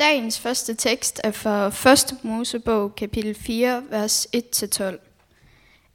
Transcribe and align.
Dagens 0.00 0.40
første 0.40 0.74
tekst 0.74 1.20
er 1.24 1.30
fra 1.30 1.66
1. 1.92 2.18
Mosebog, 2.22 2.94
kapitel 2.94 3.34
4, 3.34 3.82
vers 3.90 4.26
1-12. 4.36 4.98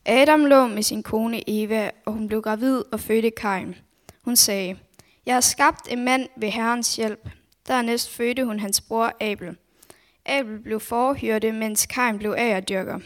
Adam 0.05 0.45
lå 0.45 0.67
med 0.67 0.83
sin 0.83 1.03
kone 1.03 1.49
Eva, 1.49 1.91
og 2.05 2.13
hun 2.13 2.27
blev 2.27 2.41
gravid 2.41 2.83
og 2.91 2.99
fødte 2.99 3.31
Kain. 3.31 3.75
Hun 4.21 4.35
sagde, 4.35 4.77
Jeg 5.25 5.33
har 5.33 5.41
skabt 5.41 5.87
en 5.89 6.05
mand 6.05 6.29
ved 6.37 6.49
Herrens 6.49 6.95
hjælp. 6.95 7.29
Dernæst 7.67 8.09
fødte 8.09 8.45
hun 8.45 8.59
hans 8.59 8.81
bror 8.81 9.13
Abel. 9.21 9.55
Abel 10.25 10.59
blev 10.59 10.79
forhyrte, 10.79 11.51
mens 11.51 11.85
Kain 11.85 12.17
blev 12.17 12.35
agerdyrker. 12.37 12.99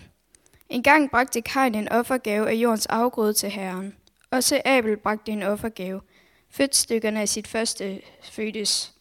En 0.69 0.83
gang 0.83 1.11
bragte 1.11 1.41
Kain 1.41 1.75
en 1.75 1.89
offergave 1.89 2.49
af 2.49 2.53
jordens 2.53 2.85
afgrøde 2.85 3.33
til 3.33 3.49
Herren. 3.49 3.95
Også 4.31 4.61
Abel 4.65 4.97
bragte 4.97 5.31
en 5.31 5.43
offergave. 5.43 6.01
Fedtstykkerne 6.49 7.21
af 7.21 7.29
sit 7.29 7.47
første 7.47 8.01
fødtes. 8.23 8.98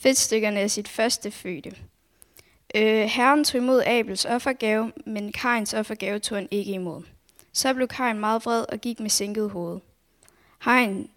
Fedtstykkerne 0.00 0.60
af 0.60 0.70
sit 0.70 0.88
første 0.88 1.30
fødte. 1.30 1.76
Øh, 2.74 3.04
herren 3.04 3.44
tog 3.44 3.60
imod 3.60 3.82
Abels 3.86 4.24
offergave, 4.24 4.92
men 5.06 5.32
Kains 5.32 5.74
offergave 5.74 6.18
tog 6.18 6.38
han 6.38 6.48
ikke 6.50 6.72
imod. 6.72 7.02
Så 7.52 7.74
blev 7.74 7.88
Kain 7.88 8.18
meget 8.18 8.46
vred 8.46 8.64
og 8.68 8.78
gik 8.78 9.00
med 9.00 9.10
sænket 9.10 9.50
hoved. 9.50 9.80
Hein, 10.64 11.08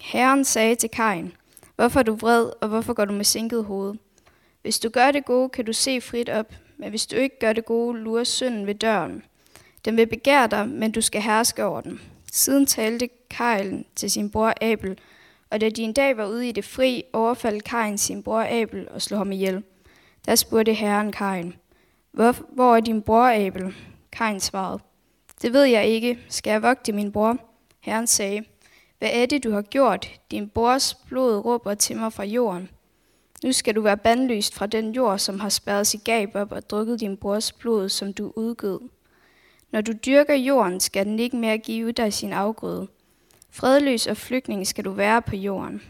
herren 0.00 0.44
sagde 0.44 0.74
til 0.74 0.88
Kain, 0.88 1.32
hvorfor 1.76 2.00
er 2.00 2.04
du 2.04 2.14
vred, 2.14 2.50
og 2.60 2.68
hvorfor 2.68 2.92
går 2.92 3.04
du 3.04 3.12
med 3.12 3.24
sænket 3.24 3.64
hoved? 3.64 3.94
Hvis 4.62 4.78
du 4.78 4.88
gør 4.88 5.10
det 5.10 5.24
gode, 5.24 5.48
kan 5.48 5.64
du 5.64 5.72
se 5.72 6.00
frit 6.00 6.28
op, 6.28 6.52
men 6.76 6.90
hvis 6.90 7.06
du 7.06 7.16
ikke 7.16 7.38
gør 7.38 7.52
det 7.52 7.64
gode, 7.64 7.98
lurer 7.98 8.24
synden 8.24 8.66
ved 8.66 8.74
døren. 8.74 9.22
Den 9.84 9.96
vil 9.96 10.06
begære 10.06 10.46
dig, 10.46 10.68
men 10.68 10.92
du 10.92 11.00
skal 11.00 11.22
herske 11.22 11.64
over 11.64 11.80
den. 11.80 12.00
Siden 12.32 12.66
talte 12.66 13.08
Kain 13.30 13.84
til 13.96 14.10
sin 14.10 14.30
bror 14.30 14.54
Abel, 14.60 14.98
og 15.52 15.60
da 15.60 15.68
de 15.68 15.82
en 15.82 15.92
dag 15.92 16.16
var 16.16 16.26
ude 16.26 16.48
i 16.48 16.52
det 16.52 16.64
fri, 16.64 17.04
overfaldt 17.12 17.64
Kain 17.64 17.98
sin 17.98 18.22
bror 18.22 18.46
Abel 18.50 18.88
og 18.90 19.02
slog 19.02 19.20
ham 19.20 19.32
ihjel. 19.32 19.62
Der 20.26 20.34
spurgte 20.34 20.72
herren 20.72 21.12
Kain, 21.12 21.54
hvor, 22.12 22.36
hvor 22.54 22.76
er 22.76 22.80
din 22.80 23.02
bror 23.02 23.46
Abel? 23.46 23.74
Kain 24.12 24.40
svarede, 24.40 24.78
det 25.42 25.52
ved 25.52 25.64
jeg 25.64 25.86
ikke. 25.86 26.18
Skal 26.28 26.50
jeg 26.50 26.62
vogte 26.62 26.92
min 26.92 27.12
bror? 27.12 27.36
Herren 27.80 28.06
sagde, 28.06 28.44
hvad 28.98 29.10
er 29.12 29.26
det, 29.26 29.44
du 29.44 29.50
har 29.50 29.62
gjort? 29.62 30.10
Din 30.30 30.48
brors 30.48 30.94
blod 30.94 31.44
råber 31.44 31.74
til 31.74 31.96
mig 31.96 32.12
fra 32.12 32.24
jorden. 32.24 32.68
Nu 33.44 33.52
skal 33.52 33.74
du 33.74 33.80
være 33.80 33.96
bandlyst 33.96 34.54
fra 34.54 34.66
den 34.66 34.92
jord, 34.92 35.18
som 35.18 35.40
har 35.40 35.48
spærret 35.48 35.86
sig 35.86 36.00
gab 36.00 36.34
op 36.34 36.52
og 36.52 36.70
drukket 36.70 37.00
din 37.00 37.16
brors 37.16 37.52
blod, 37.52 37.88
som 37.88 38.12
du 38.12 38.32
udgød. 38.36 38.80
Når 39.72 39.80
du 39.80 39.92
dyrker 40.06 40.34
jorden, 40.34 40.80
skal 40.80 41.06
den 41.06 41.18
ikke 41.18 41.36
mere 41.36 41.58
give 41.58 41.92
dig 41.92 42.12
sin 42.12 42.32
afgrøde. 42.32 42.88
Fredløs 43.54 44.06
og 44.06 44.16
flygtning 44.16 44.66
skal 44.66 44.84
du 44.84 44.90
være 44.90 45.22
på 45.22 45.36
jorden. 45.36 45.82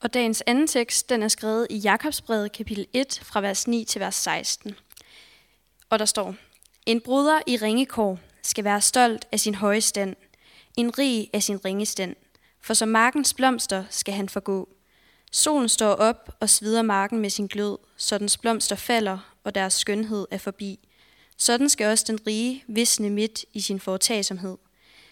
Og 0.00 0.14
dagens 0.14 0.42
anden 0.46 0.66
tekst, 0.66 1.08
den 1.08 1.22
er 1.22 1.28
skrevet 1.28 1.66
i 1.70 1.76
Jakobsbrevet 1.76 2.52
kapitel 2.52 2.86
1 2.92 3.20
fra 3.24 3.40
vers 3.40 3.68
9 3.68 3.84
til 3.84 4.00
vers 4.00 4.14
16. 4.14 4.74
Og 5.90 5.98
der 5.98 6.04
står, 6.04 6.34
En 6.86 7.00
bruder 7.00 7.40
i 7.46 7.56
ringekår 7.56 8.18
skal 8.42 8.64
være 8.64 8.80
stolt 8.80 9.28
af 9.32 9.40
sin 9.40 9.54
høje 9.54 9.80
stand, 9.80 10.16
en 10.76 10.98
rig 10.98 11.30
af 11.32 11.42
sin 11.42 11.64
ringe 11.64 11.86
stand, 11.86 12.16
for 12.60 12.74
som 12.74 12.88
markens 12.88 13.34
blomster 13.34 13.84
skal 13.90 14.14
han 14.14 14.28
forgå. 14.28 14.68
Solen 15.32 15.68
står 15.68 15.92
op 15.94 16.36
og 16.40 16.48
svider 16.48 16.82
marken 16.82 17.18
med 17.18 17.30
sin 17.30 17.46
glød, 17.46 17.78
så 17.96 18.18
dens 18.18 18.38
blomster 18.38 18.76
falder, 18.76 19.34
og 19.44 19.54
deres 19.54 19.72
skønhed 19.72 20.26
er 20.30 20.38
forbi. 20.38 20.87
Sådan 21.38 21.68
skal 21.68 21.86
også 21.86 22.04
den 22.08 22.18
rige 22.26 22.64
visne 22.66 23.10
midt 23.10 23.44
i 23.52 23.60
sin 23.60 23.80
foretagsomhed. 23.80 24.56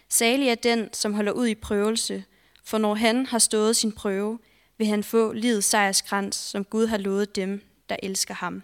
Salig 0.08 0.48
er 0.48 0.55
den, 0.55 0.88
som 0.92 1.14
holder 1.14 1.33
ud 1.33 1.46
i 1.46 1.55
prøvelse, 1.55 2.24
for 2.64 2.78
når 2.78 2.94
han 2.94 3.27
har 3.27 3.38
stået 3.38 3.77
sin 3.77 3.92
prøve, 3.92 4.38
vil 4.78 4.86
han 4.86 5.05
få 5.05 5.33
livets 5.33 5.66
sejrskrans, 5.66 6.36
som 6.36 6.64
Gud 6.64 6.86
har 6.86 6.96
lovet 6.96 7.36
dem, 7.36 7.62
der 7.88 7.96
elsker 8.02 8.34
ham. 8.34 8.62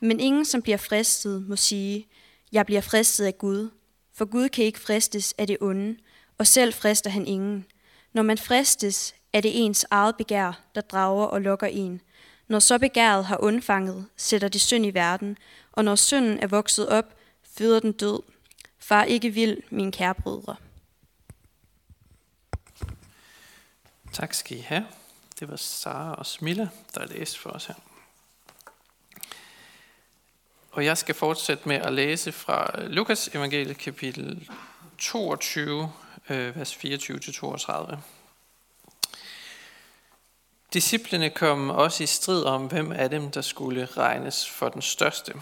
Men 0.00 0.20
ingen, 0.20 0.44
som 0.44 0.62
bliver 0.62 0.78
fristet, 0.78 1.48
må 1.48 1.56
sige, 1.56 2.06
jeg 2.52 2.66
bliver 2.66 2.80
fristet 2.80 3.24
af 3.24 3.38
Gud, 3.38 3.70
for 4.14 4.24
Gud 4.24 4.48
kan 4.48 4.64
ikke 4.64 4.80
fristes 4.80 5.34
af 5.38 5.46
det 5.46 5.56
onde, 5.60 5.96
og 6.38 6.46
selv 6.46 6.72
frister 6.72 7.10
han 7.10 7.26
ingen. 7.26 7.66
Når 8.12 8.22
man 8.22 8.38
fristes, 8.38 9.14
er 9.32 9.40
det 9.40 9.64
ens 9.64 9.86
eget 9.90 10.16
begær, 10.16 10.60
der 10.74 10.80
drager 10.80 11.24
og 11.24 11.42
lokker 11.42 11.66
en. 11.66 12.00
Når 12.48 12.58
så 12.58 12.78
begæret 12.78 13.24
har 13.24 13.42
undfanget, 13.42 14.06
sætter 14.16 14.48
det 14.48 14.60
synd 14.60 14.86
i 14.86 14.90
verden, 14.90 15.36
og 15.76 15.84
når 15.84 15.94
synden 15.94 16.38
er 16.38 16.46
vokset 16.46 16.88
op, 16.88 17.04
føder 17.42 17.80
den 17.80 17.92
død. 17.92 18.22
Far 18.78 19.04
ikke 19.04 19.30
vil, 19.30 19.62
mine 19.70 19.92
kære 19.92 20.14
brødre. 20.14 20.56
Tak 24.12 24.34
skal 24.34 24.56
I 24.56 24.60
have. 24.60 24.86
Det 25.40 25.48
var 25.48 25.56
Sara 25.56 26.14
og 26.14 26.26
Smilla, 26.26 26.68
der 26.94 27.06
læste 27.06 27.38
for 27.38 27.50
os 27.50 27.66
her. 27.66 27.74
Og 30.70 30.84
jeg 30.84 30.98
skal 30.98 31.14
fortsætte 31.14 31.68
med 31.68 31.76
at 31.76 31.92
læse 31.92 32.32
fra 32.32 32.86
Lukas 32.86 33.28
evangeliet 33.28 33.78
kapitel 33.78 34.50
22, 34.98 35.92
øh, 36.28 36.56
vers 36.56 36.74
24-32. 36.74 37.96
Disciplene 40.72 41.30
kom 41.30 41.70
også 41.70 42.02
i 42.02 42.06
strid 42.06 42.44
om, 42.44 42.66
hvem 42.66 42.92
af 42.92 43.10
dem, 43.10 43.30
der 43.30 43.40
skulle 43.40 43.84
regnes 43.84 44.48
for 44.48 44.68
den 44.68 44.82
største. 44.82 45.32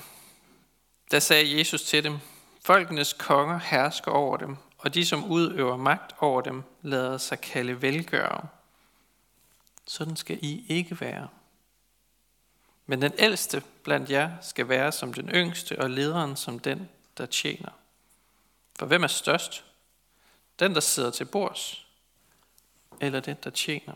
Der 1.14 1.20
sagde 1.20 1.58
Jesus 1.58 1.82
til 1.82 2.04
dem, 2.04 2.18
Folkenes 2.60 3.12
konger 3.12 3.58
hersker 3.58 4.10
over 4.10 4.36
dem, 4.36 4.56
og 4.78 4.94
de, 4.94 5.06
som 5.06 5.24
udøver 5.24 5.76
magt 5.76 6.14
over 6.20 6.40
dem, 6.40 6.62
lader 6.82 7.18
sig 7.18 7.40
kalde 7.40 7.82
velgørere. 7.82 8.48
Sådan 9.86 10.16
skal 10.16 10.38
I 10.42 10.66
ikke 10.68 11.00
være. 11.00 11.28
Men 12.86 13.02
den 13.02 13.12
ældste 13.18 13.62
blandt 13.82 14.10
jer 14.10 14.32
skal 14.40 14.68
være 14.68 14.92
som 14.92 15.12
den 15.12 15.28
yngste, 15.28 15.80
og 15.80 15.90
lederen 15.90 16.36
som 16.36 16.58
den, 16.58 16.88
der 17.18 17.26
tjener. 17.26 17.70
For 18.78 18.86
hvem 18.86 19.02
er 19.02 19.08
størst? 19.08 19.64
Den, 20.58 20.74
der 20.74 20.80
sidder 20.80 21.10
til 21.10 21.24
bords, 21.24 21.86
eller 23.00 23.20
den, 23.20 23.36
der 23.44 23.50
tjener? 23.50 23.94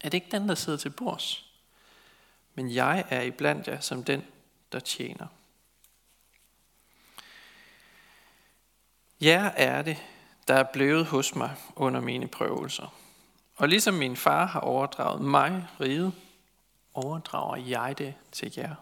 Er 0.00 0.08
det 0.08 0.14
ikke 0.14 0.30
den, 0.30 0.48
der 0.48 0.54
sidder 0.54 0.78
til 0.78 0.90
bords? 0.90 1.50
Men 2.54 2.74
jeg 2.74 3.04
er 3.10 3.22
iblandt 3.22 3.68
jer 3.68 3.80
som 3.80 4.04
den, 4.04 4.24
der 4.72 4.80
tjener. 4.80 5.26
Jer 9.20 9.44
er 9.44 9.82
det, 9.82 10.02
der 10.48 10.54
er 10.54 10.72
blevet 10.72 11.06
hos 11.06 11.34
mig 11.34 11.56
under 11.76 12.00
mine 12.00 12.28
prøvelser. 12.28 12.94
Og 13.56 13.68
ligesom 13.68 13.94
min 13.94 14.16
far 14.16 14.46
har 14.46 14.60
overdraget 14.60 15.20
mig 15.20 15.66
riget, 15.80 16.12
overdrager 16.94 17.56
jeg 17.56 17.98
det 17.98 18.14
til 18.32 18.52
jer. 18.56 18.74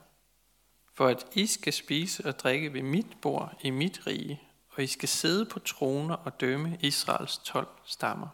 For 0.95 1.07
at 1.09 1.27
I 1.33 1.47
skal 1.47 1.73
spise 1.73 2.27
og 2.27 2.39
drikke 2.39 2.73
ved 2.73 2.83
mit 2.83 3.07
bord 3.23 3.55
i 3.61 3.71
mit 3.71 4.07
rige, 4.07 4.43
og 4.71 4.83
I 4.83 4.87
skal 4.87 5.09
sidde 5.09 5.45
på 5.45 5.59
troner 5.59 6.15
og 6.15 6.41
dømme 6.41 6.79
Israels 6.81 7.39
12 7.39 7.69
stammer. 7.85 8.29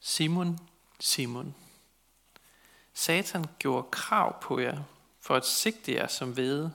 Simon, 0.00 0.58
Simon, 1.00 1.54
Satan 2.94 3.44
gjorde 3.58 3.86
krav 3.90 4.42
på 4.42 4.58
jer 4.60 4.82
for 5.20 5.34
at 5.36 5.46
sigte 5.46 5.94
jer 5.94 6.06
som 6.06 6.36
vede, 6.36 6.72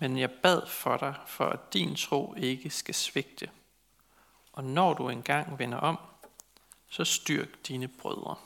men 0.00 0.18
jeg 0.18 0.30
bad 0.30 0.66
for 0.66 0.96
dig, 0.96 1.14
for 1.26 1.44
at 1.44 1.72
din 1.72 1.96
tro 1.96 2.34
ikke 2.36 2.70
skal 2.70 2.94
svigte. 2.94 3.50
Og 4.52 4.64
når 4.64 4.94
du 4.94 5.08
engang 5.08 5.58
vender 5.58 5.78
om, 5.78 5.98
så 6.88 7.04
styrk 7.04 7.48
dine 7.68 7.88
brødre. 7.88 8.36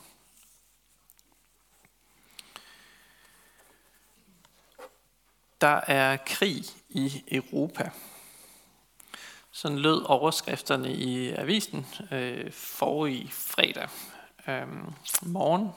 Der 5.61 5.81
er 5.87 6.17
krig 6.27 6.65
i 6.89 7.25
Europa. 7.31 7.91
Sådan 9.51 9.79
lød 9.79 10.03
overskrifterne 10.03 10.93
i 10.93 11.31
avisen 11.31 11.87
øh, 12.13 12.53
forrige 12.53 13.31
fredag 13.31 13.89
øh, 14.49 14.69
morgen. 15.23 15.71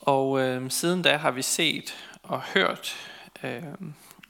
Og 0.00 0.40
øh, 0.40 0.70
siden 0.70 1.02
da 1.02 1.16
har 1.16 1.30
vi 1.30 1.42
set 1.42 1.94
og 2.22 2.42
hørt 2.42 2.96
øh, 3.42 3.62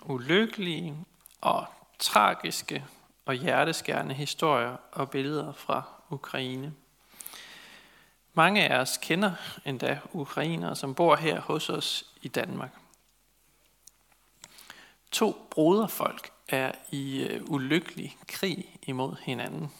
ulykkelige 0.04 0.96
og 1.40 1.66
tragiske 1.98 2.84
og 3.24 3.34
hjerteskærende 3.34 4.14
historier 4.14 4.76
og 4.92 5.10
billeder 5.10 5.52
fra 5.52 5.82
Ukraine. 6.10 6.72
Mange 8.34 8.68
af 8.68 8.80
os 8.80 8.96
kender 9.02 9.32
endda 9.64 10.00
ukrainere, 10.12 10.76
som 10.76 10.94
bor 10.94 11.16
her 11.16 11.40
hos 11.40 11.70
os 11.70 12.04
i 12.22 12.28
Danmark. 12.28 12.70
To 15.10 15.48
broderfolk 15.50 16.32
er 16.48 16.72
i 16.90 17.22
øh, 17.22 17.42
ulykkelig 17.46 18.16
krig 18.26 18.76
imod 18.82 19.16
hinanden. 19.22 19.72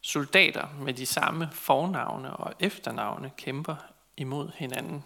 Soldater 0.00 0.68
med 0.80 0.94
de 0.94 1.06
samme 1.06 1.48
fornavne 1.52 2.36
og 2.36 2.54
efternavne 2.60 3.30
kæmper 3.36 3.76
imod 4.16 4.50
hinanden. 4.54 5.04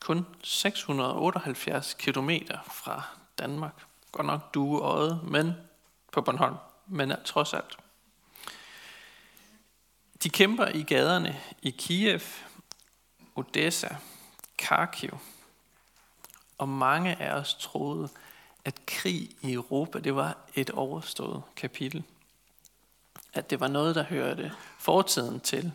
Kun 0.00 0.26
678 0.42 1.94
km 1.94 2.30
fra 2.72 3.02
Danmark. 3.38 3.84
Godt 4.12 4.26
nok 4.26 4.54
dueøjet, 4.54 5.20
men 5.22 5.52
på 6.12 6.20
Bornholm, 6.20 6.56
men 6.86 7.12
trods 7.24 7.54
alt. 7.54 7.78
De 10.22 10.30
kæmper 10.30 10.66
i 10.66 10.82
gaderne 10.82 11.40
i 11.62 11.70
Kiev, 11.70 12.20
Odessa, 13.36 13.96
Kharkiv. 14.58 15.18
Og 16.58 16.68
mange 16.68 17.22
af 17.22 17.34
os 17.34 17.54
troede, 17.54 18.08
at 18.64 18.86
krig 18.86 19.30
i 19.42 19.52
Europa, 19.52 19.98
det 19.98 20.14
var 20.14 20.36
et 20.54 20.70
overstået 20.70 21.42
kapitel. 21.56 22.04
At 23.32 23.50
det 23.50 23.60
var 23.60 23.68
noget, 23.68 23.94
der 23.94 24.02
hørte 24.02 24.52
fortiden 24.78 25.40
til. 25.40 25.72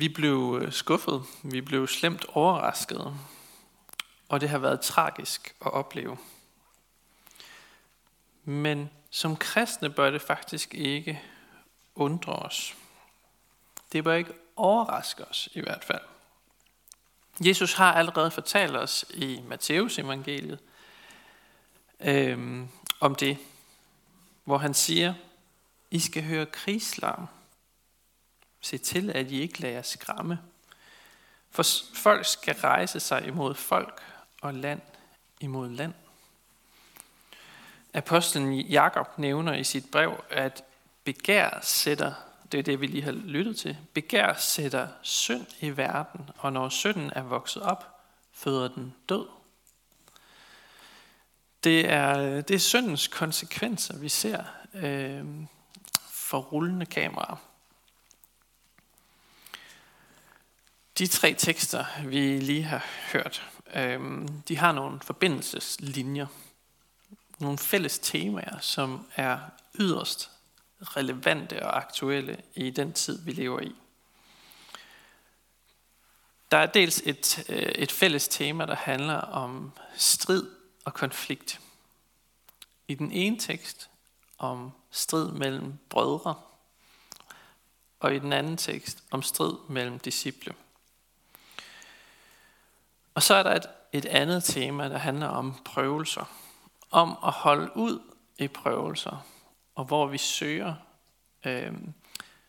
Vi 0.00 0.08
blev 0.08 0.60
øh, 0.62 0.72
skuffet, 0.72 1.24
vi 1.42 1.60
blev 1.60 1.86
slemt 1.86 2.24
overrasket, 2.24 3.14
og 4.28 4.40
det 4.40 4.48
har 4.48 4.58
været 4.58 4.80
tragisk 4.80 5.54
at 5.60 5.72
opleve. 5.72 6.18
Men 8.44 8.90
som 9.10 9.36
kristne 9.36 9.90
bør 9.90 10.10
det 10.10 10.22
faktisk 10.22 10.74
ikke 10.74 11.22
undre 11.94 12.32
os. 12.32 12.76
Det 13.92 14.04
bør 14.04 14.14
ikke 14.14 14.32
overraske 14.56 15.24
os 15.24 15.48
i 15.52 15.60
hvert 15.60 15.84
fald. 15.84 16.02
Jesus 17.44 17.74
har 17.74 17.92
allerede 17.92 18.30
fortalt 18.30 18.76
os 18.76 19.04
i 19.14 19.40
Matteus 19.46 19.98
evangeliet 19.98 20.58
øhm, 22.00 22.68
om 23.00 23.14
det, 23.14 23.38
hvor 24.44 24.58
han 24.58 24.74
siger, 24.74 25.14
I 25.90 25.98
skal 25.98 26.24
høre 26.24 26.46
krigslarm. 26.46 27.28
Se 28.60 28.78
til, 28.78 29.10
at 29.10 29.30
I 29.30 29.40
ikke 29.40 29.60
lader 29.60 29.74
jer 29.74 29.82
skræmme. 29.82 30.38
For 31.50 31.62
folk 31.94 32.26
skal 32.26 32.54
rejse 32.54 33.00
sig 33.00 33.26
imod 33.26 33.54
folk 33.54 34.02
og 34.42 34.54
land 34.54 34.80
imod 35.40 35.68
land. 35.68 35.94
Apostlen 37.94 38.60
Jakob 38.60 39.18
nævner 39.18 39.54
i 39.54 39.64
sit 39.64 39.90
brev, 39.90 40.24
at 40.30 40.64
begær 41.04 41.58
sætter, 41.62 42.12
det 42.52 42.58
er 42.58 42.62
det 42.62 42.80
vi 42.80 42.86
lige 42.86 43.02
har 43.02 43.12
lyttet 43.12 43.56
til, 43.56 43.76
begær 43.94 44.34
sætter 44.34 44.88
synd 45.02 45.46
i 45.60 45.70
verden, 45.70 46.30
og 46.38 46.52
når 46.52 46.68
synden 46.68 47.10
er 47.14 47.22
vokset 47.22 47.62
op, 47.62 48.00
føder 48.32 48.68
den 48.68 48.94
død. 49.08 49.26
Det 51.64 51.90
er, 51.90 52.40
det 52.40 52.54
er 52.54 52.58
syndens 52.58 53.08
konsekvenser, 53.08 53.98
vi 53.98 54.08
ser 54.08 54.44
øh, 54.74 55.24
for 56.10 56.38
rullende 56.38 56.86
kameraer. 56.86 57.47
De 60.98 61.06
tre 61.06 61.34
tekster, 61.34 61.84
vi 62.06 62.40
lige 62.40 62.62
har 62.62 62.86
hørt, 63.12 63.48
øh, 63.74 64.28
de 64.48 64.56
har 64.56 64.72
nogle 64.72 65.00
forbindelseslinjer 65.00 66.26
nogle 67.38 67.58
fælles 67.58 67.98
temaer, 67.98 68.58
som 68.58 69.06
er 69.16 69.38
yderst 69.74 70.30
relevante 70.80 71.66
og 71.66 71.76
aktuelle 71.76 72.42
i 72.54 72.70
den 72.70 72.92
tid, 72.92 73.24
vi 73.24 73.32
lever 73.32 73.60
i. 73.60 73.74
Der 76.50 76.58
er 76.58 76.66
dels 76.66 77.02
et, 77.04 77.44
øh, 77.48 77.62
et 77.62 77.92
fælles 77.92 78.28
tema, 78.28 78.66
der 78.66 78.76
handler 78.76 79.18
om 79.18 79.72
strid 79.96 80.50
og 80.84 80.94
konflikt. 80.94 81.60
I 82.88 82.94
den 82.94 83.12
ene 83.12 83.38
tekst 83.38 83.90
om 84.38 84.72
strid 84.90 85.32
mellem 85.32 85.78
brødre, 85.90 86.34
og 88.00 88.14
i 88.14 88.18
den 88.18 88.32
anden 88.32 88.56
tekst 88.56 89.02
om 89.10 89.22
strid 89.22 89.54
mellem 89.68 89.98
disciple. 89.98 90.54
Og 93.18 93.22
så 93.22 93.34
er 93.34 93.42
der 93.42 93.54
et, 93.54 93.66
et 93.92 94.06
andet 94.06 94.44
tema, 94.44 94.88
der 94.88 94.98
handler 94.98 95.26
om 95.26 95.54
prøvelser 95.64 96.24
om 96.90 97.18
at 97.26 97.32
holde 97.32 97.76
ud 97.76 98.00
i 98.38 98.48
prøvelser, 98.48 99.26
og 99.74 99.84
hvor 99.84 100.06
vi 100.06 100.18
søger 100.18 100.74
øh, 101.46 101.72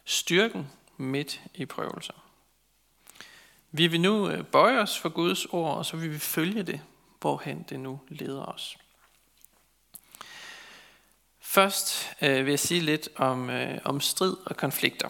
styrken 0.06 0.72
midt 0.98 1.42
i 1.56 1.66
prøvelser. 1.66 2.14
Vi 3.72 3.88
vil 3.88 4.02
nu 4.02 4.30
øh, 4.30 4.46
bøje 4.46 4.80
os 4.80 5.00
for 5.00 5.10
Guds 5.10 5.46
ord, 5.46 5.78
og 5.78 5.86
så 5.86 5.98
vil 5.98 6.12
vi 6.12 6.20
følge 6.20 6.64
det, 6.64 6.82
hvorhen 7.22 7.66
det 7.70 7.80
nu 7.80 8.00
leder 8.08 8.46
os. 8.46 8.78
Først 11.40 12.10
øh, 12.22 12.46
vil 12.46 12.52
jeg 12.52 12.60
sige 12.60 12.82
lidt 12.82 13.10
om, 13.16 13.50
øh, 13.50 13.80
om 13.86 14.02
strid 14.02 14.36
og 14.46 14.58
konflikter. 14.58 15.10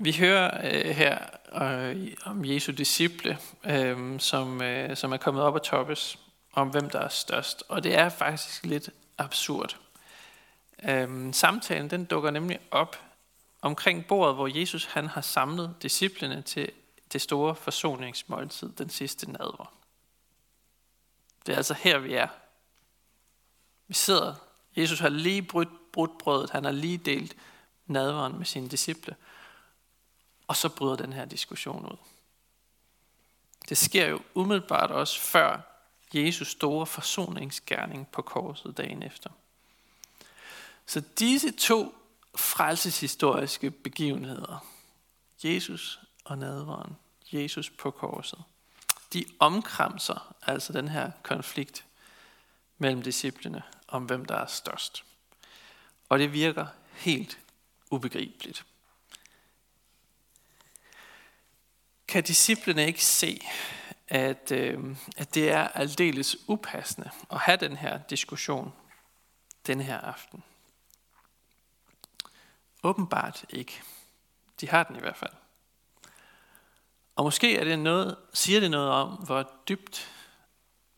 Vi 0.00 0.12
hører 0.12 0.60
øh, 0.64 0.96
her 0.96 1.18
øh, 1.62 2.12
om 2.24 2.44
Jesu 2.44 2.72
disciple, 2.72 3.38
øh, 3.64 4.20
som, 4.20 4.62
øh, 4.62 4.96
som 4.96 5.12
er 5.12 5.16
kommet 5.16 5.42
op 5.42 5.54
og 5.54 5.62
toppes 5.62 6.18
om, 6.52 6.68
hvem 6.68 6.90
der 6.90 7.00
er 7.00 7.08
størst. 7.08 7.62
Og 7.68 7.84
det 7.84 7.94
er 7.94 8.08
faktisk 8.08 8.66
lidt 8.66 8.90
absurd. 9.18 9.76
Øh, 10.82 11.34
samtalen 11.34 11.90
den 11.90 12.04
dukker 12.04 12.30
nemlig 12.30 12.58
op 12.70 12.96
omkring 13.62 14.06
bordet, 14.06 14.34
hvor 14.34 14.58
Jesus 14.58 14.84
han 14.84 15.06
har 15.06 15.20
samlet 15.20 15.74
disciplene 15.82 16.42
til 16.42 16.70
det 17.12 17.20
store 17.20 17.54
forsoningsmåltid, 17.54 18.72
den 18.72 18.90
sidste 18.90 19.32
nadver. 19.32 19.72
Det 21.46 21.52
er 21.52 21.56
altså 21.56 21.74
her, 21.74 21.98
vi 21.98 22.14
er. 22.14 22.28
Vi 23.88 23.94
sidder. 23.94 24.34
Jesus 24.76 24.98
har 24.98 25.08
lige 25.08 25.42
brudt, 25.42 25.92
brudt 25.92 26.18
brødet. 26.18 26.50
Han 26.50 26.64
har 26.64 26.72
lige 26.72 26.98
delt 26.98 27.36
nadveren 27.86 28.38
med 28.38 28.46
sine 28.46 28.68
disciple. 28.68 29.16
Og 30.48 30.56
så 30.56 30.68
bryder 30.68 30.96
den 30.96 31.12
her 31.12 31.24
diskussion 31.24 31.86
ud. 31.86 31.96
Det 33.68 33.78
sker 33.78 34.06
jo 34.06 34.20
umiddelbart 34.34 34.90
også 34.90 35.20
før 35.20 35.60
Jesus 36.14 36.48
store 36.48 36.86
forsoningsgerning 36.86 38.08
på 38.08 38.22
korset 38.22 38.76
dagen 38.76 39.02
efter. 39.02 39.30
Så 40.86 41.02
disse 41.18 41.50
to 41.50 41.94
frelseshistoriske 42.36 43.70
begivenheder, 43.70 44.66
Jesus 45.44 46.00
og 46.24 46.38
nadveren, 46.38 46.96
Jesus 47.32 47.70
på 47.70 47.90
korset, 47.90 48.42
de 49.12 49.24
omkramser 49.38 50.34
altså 50.42 50.72
den 50.72 50.88
her 50.88 51.10
konflikt 51.22 51.84
mellem 52.78 53.02
disciplene 53.02 53.62
om 53.88 54.04
hvem 54.04 54.24
der 54.24 54.34
er 54.34 54.46
størst. 54.46 55.04
Og 56.08 56.18
det 56.18 56.32
virker 56.32 56.66
helt 56.92 57.38
ubegribeligt. 57.90 58.64
Kan 62.08 62.22
disciplene 62.22 62.86
ikke 62.86 63.04
se, 63.04 63.40
at, 64.08 64.52
øh, 64.52 64.96
at 65.16 65.34
det 65.34 65.50
er 65.50 65.68
aldeles 65.68 66.36
upassende 66.48 67.10
at 67.30 67.38
have 67.38 67.56
den 67.56 67.76
her 67.76 67.98
diskussion 68.10 68.72
den 69.68 69.80
her 69.80 69.98
aften. 69.98 70.44
Åbenbart 72.82 73.44
ikke. 73.50 73.82
De 74.60 74.68
har 74.68 74.82
den 74.82 74.96
i 74.96 75.00
hvert 75.00 75.16
fald. 75.16 75.32
Og 77.16 77.24
måske 77.24 77.56
er 77.56 77.64
det 77.64 77.78
noget, 77.78 78.16
siger 78.32 78.60
det 78.60 78.70
noget 78.70 78.90
om, 78.90 79.08
hvor 79.08 79.50
dybt 79.68 80.10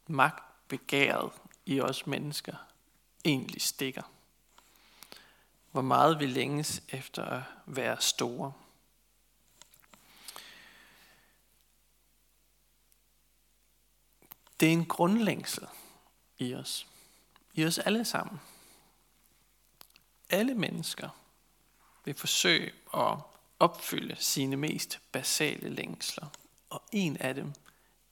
magtbegæret 0.07 1.33
i 1.67 1.81
os 1.81 2.07
mennesker 2.07 2.57
egentlig 3.25 3.63
stikker. 3.63 4.03
Hvor 5.71 5.83
meget 5.83 6.21
vi 6.21 6.27
længes 6.27 6.83
efter 6.89 7.25
at 7.25 7.43
være 7.67 8.01
store. 8.01 8.53
Det 14.61 14.69
er 14.69 14.73
en 14.73 14.87
grundlængsel 14.87 15.67
i 16.39 16.55
os. 16.55 16.87
I 17.55 17.65
os 17.65 17.79
alle 17.79 18.05
sammen. 18.05 18.41
Alle 20.31 20.55
mennesker 20.55 21.09
vil 22.05 22.15
forsøge 22.15 22.73
at 22.95 23.19
opfylde 23.59 24.17
sine 24.17 24.57
mest 24.57 25.01
basale 25.13 25.69
længsler. 25.69 26.27
Og 26.71 26.83
en 26.93 27.17
af 27.17 27.35
dem, 27.35 27.53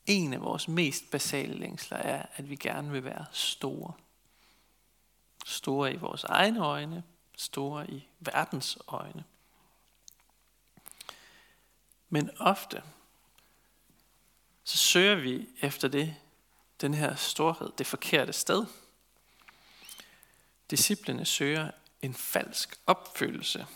en 0.06 0.32
af 0.32 0.40
vores 0.40 0.68
mest 0.68 1.10
basale 1.10 1.54
længsler 1.54 1.98
er, 1.98 2.26
at 2.36 2.50
vi 2.50 2.56
gerne 2.56 2.90
vil 2.90 3.04
være 3.04 3.26
store. 3.32 3.92
Store 5.46 5.92
i 5.92 5.96
vores 5.96 6.24
egne 6.24 6.60
øjne, 6.60 7.02
store 7.36 7.90
i 7.90 8.08
verdens 8.20 8.78
øjne. 8.88 9.24
Men 12.08 12.30
ofte, 12.38 12.82
så 14.64 14.76
søger 14.76 15.14
vi 15.14 15.48
efter 15.62 15.88
det, 15.88 16.16
den 16.80 16.94
her 16.94 17.14
storhed 17.14 17.70
det 17.78 17.86
forkerte 17.86 18.32
sted. 18.32 18.64
Disciplene 20.70 21.24
søger 21.24 21.70
en 22.02 22.14
falsk 22.14 22.78
opfyldelse 22.86 23.66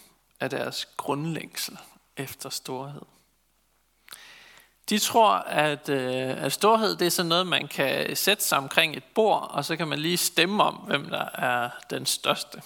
af 0.41 0.51
deres 0.51 0.89
grundlængsel 0.97 1.79
efter 2.17 2.51
storhed. 2.51 3.03
De 4.89 4.99
tror, 4.99 5.31
at, 5.35 5.89
øh, 5.89 6.45
at 6.45 6.53
storhed 6.53 6.97
det 6.97 7.07
er 7.07 7.11
sådan 7.11 7.29
noget, 7.29 7.47
man 7.47 7.69
kan 7.69 8.17
sætte 8.17 8.45
sig 8.45 8.59
omkring 8.59 8.97
et 8.97 9.05
bord, 9.05 9.51
og 9.51 9.65
så 9.65 9.77
kan 9.77 9.89
man 9.89 9.99
lige 9.99 10.17
stemme 10.17 10.63
om, 10.63 10.75
hvem 10.75 11.09
der 11.09 11.29
er 11.35 11.71
den 11.91 12.07
største 12.07 12.63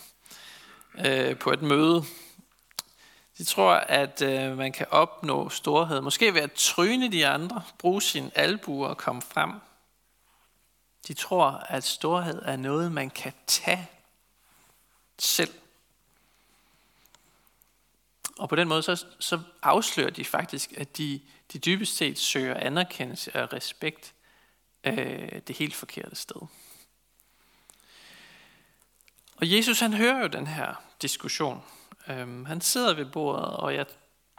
øh, 1.06 1.38
på 1.38 1.52
et 1.52 1.62
møde. 1.62 2.04
De 3.38 3.44
tror, 3.44 3.72
at 3.72 4.22
øh, 4.22 4.56
man 4.56 4.72
kan 4.72 4.86
opnå 4.90 5.48
storhed, 5.48 6.00
måske 6.00 6.34
ved 6.34 6.40
at 6.40 6.52
tryne 6.52 7.12
de 7.12 7.26
andre, 7.26 7.62
bruge 7.78 8.02
sin 8.02 8.30
albuer 8.34 8.88
og 8.88 8.96
komme 8.96 9.22
frem. 9.22 9.52
De 11.08 11.14
tror, 11.14 11.50
at 11.50 11.84
storhed 11.84 12.42
er 12.42 12.56
noget, 12.56 12.92
man 12.92 13.10
kan 13.10 13.32
tage 13.46 13.90
selv. 15.18 15.54
Og 18.38 18.48
på 18.48 18.56
den 18.56 18.68
måde 18.68 18.82
så, 18.82 19.06
så 19.18 19.40
afslører 19.62 20.10
de 20.10 20.24
faktisk, 20.24 20.72
at 20.76 20.96
de, 20.96 21.20
de 21.52 21.58
dybest 21.58 21.96
set 21.96 22.18
søger 22.18 22.54
anerkendelse 22.54 23.42
og 23.42 23.52
respekt 23.52 24.14
øh, 24.84 25.40
det 25.46 25.56
helt 25.56 25.74
forkerte 25.74 26.16
sted. 26.16 26.40
Og 29.36 29.52
Jesus 29.52 29.80
han 29.80 29.92
hører 29.92 30.20
jo 30.20 30.26
den 30.26 30.46
her 30.46 30.74
diskussion. 31.02 31.62
Øhm, 32.08 32.44
han 32.44 32.60
sidder 32.60 32.94
ved 32.94 33.04
bordet, 33.04 33.44
og 33.44 33.74
jeg 33.74 33.86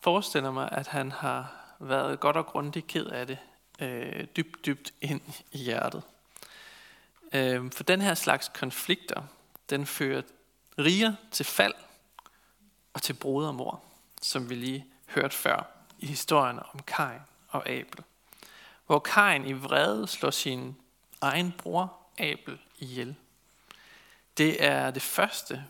forestiller 0.04 0.52
mig, 0.52 0.70
at 0.72 0.88
han 0.88 1.12
har 1.12 1.54
været 1.80 2.20
godt 2.20 2.38
og 2.38 2.46
grundigt 2.46 2.88
ked 2.88 3.06
af 3.06 3.28
det, 3.28 3.38
øh, 3.80 4.28
dybt, 4.36 4.66
dybt 4.66 4.94
ind 5.02 5.22
i 5.52 5.58
hjertet. 5.58 6.04
Øh, 7.34 7.72
for 7.72 7.84
den 7.84 8.02
her 8.02 8.14
slags 8.14 8.52
konflikter, 8.54 9.24
den 9.70 9.86
fører 9.86 10.22
riger 10.80 11.14
til 11.32 11.46
fald 11.46 11.74
og 12.94 13.02
til 13.02 13.14
brodermor, 13.14 13.84
som 14.22 14.50
vi 14.50 14.56
lige 14.56 14.86
hørte 15.08 15.36
før 15.36 15.72
i 16.00 16.06
historien 16.06 16.60
om 16.74 16.80
Kain 16.88 17.20
og 17.48 17.70
Abel. 17.70 18.04
Hvor 18.86 19.00
Kain 19.00 19.46
i 19.46 19.54
vrede 19.54 20.08
slår 20.08 20.32
sin 20.32 20.76
egen 21.22 21.52
bror 21.58 21.98
Abel 22.18 22.60
ihjel. 22.78 23.16
Det 24.38 24.64
er 24.64 24.92
det 24.92 25.02
første 25.02 25.66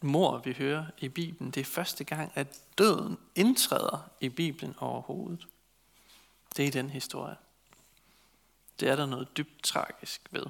mor, 0.00 0.38
vi 0.38 0.52
hører 0.52 0.86
i 0.98 1.08
Bibelen. 1.08 1.50
Det 1.50 1.60
er 1.60 1.64
første 1.64 2.04
gang, 2.04 2.32
at 2.34 2.60
døden 2.78 3.18
indtræder 3.34 4.10
i 4.20 4.28
Bibelen 4.28 4.74
overhovedet. 4.78 5.46
Det 6.56 6.66
er 6.66 6.70
den 6.70 6.90
historie. 6.90 7.36
Det 8.80 8.88
er 8.88 8.96
der 8.96 9.06
noget 9.06 9.36
dybt 9.36 9.62
tragisk 9.62 10.20
ved. 10.30 10.46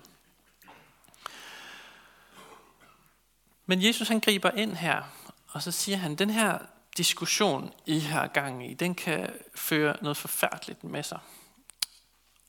Men 3.66 3.82
Jesus 3.82 4.08
han 4.08 4.20
griber 4.20 4.50
ind 4.50 4.72
her, 4.72 5.02
og 5.48 5.62
så 5.62 5.70
siger 5.70 5.96
han, 5.96 6.14
den 6.16 6.30
her 6.30 6.58
diskussion, 6.96 7.72
I 7.86 7.98
har 7.98 8.26
gang 8.26 8.70
i, 8.70 8.74
den 8.74 8.94
kan 8.94 9.40
føre 9.54 9.96
noget 10.02 10.16
forfærdeligt 10.16 10.84
med 10.84 11.02
sig. 11.02 11.20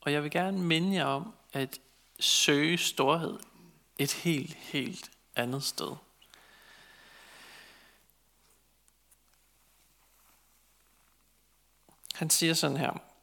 Og 0.02 0.12
jeg 0.12 0.24
vil 0.24 0.32
gerne 0.32 0.60
minde 0.60 0.96
jer 0.96 1.06
om 1.06 1.34
at 1.54 1.80
søge 2.20 2.78
storhed 2.78 3.40
et 3.98 4.14
helt, 4.14 4.54
helt 4.54 5.12
andet 5.36 5.64
sted. 5.64 5.96
Han 12.14 12.30
siger 12.30 12.54
sådan 12.54 12.78
her. 12.78 13.15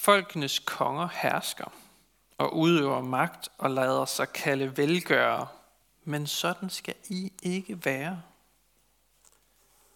Folkenes 0.00 0.58
konger 0.58 1.08
hersker 1.12 1.72
og 2.38 2.56
udøver 2.56 3.02
magt 3.02 3.48
og 3.58 3.70
lader 3.70 4.04
sig 4.04 4.32
kalde 4.32 4.76
velgørere, 4.76 5.48
men 6.04 6.26
sådan 6.26 6.70
skal 6.70 6.94
I 7.08 7.32
ikke 7.42 7.84
være. 7.84 8.22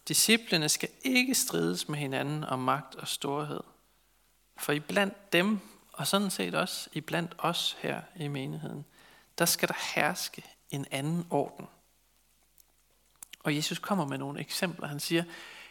Disciplene 0.07 0.69
skal 0.69 0.89
ikke 1.03 1.35
strides 1.35 1.89
med 1.89 1.99
hinanden 1.99 2.43
om 2.43 2.59
magt 2.59 2.95
og 2.95 3.07
storhed. 3.07 3.59
For 4.57 4.73
i 4.73 4.79
blandt 4.79 5.33
dem, 5.33 5.59
og 5.93 6.07
sådan 6.07 6.31
set 6.31 6.55
også 6.55 6.89
i 6.93 7.01
blandt 7.01 7.35
os 7.37 7.77
her 7.79 8.01
i 8.15 8.27
menigheden, 8.27 8.85
der 9.37 9.45
skal 9.45 9.67
der 9.67 9.93
herske 9.95 10.43
en 10.69 10.85
anden 10.91 11.27
orden. 11.29 11.67
Og 13.43 13.55
Jesus 13.55 13.79
kommer 13.79 14.05
med 14.05 14.17
nogle 14.17 14.39
eksempler. 14.39 14.87
Han 14.87 14.99
siger, 14.99 15.23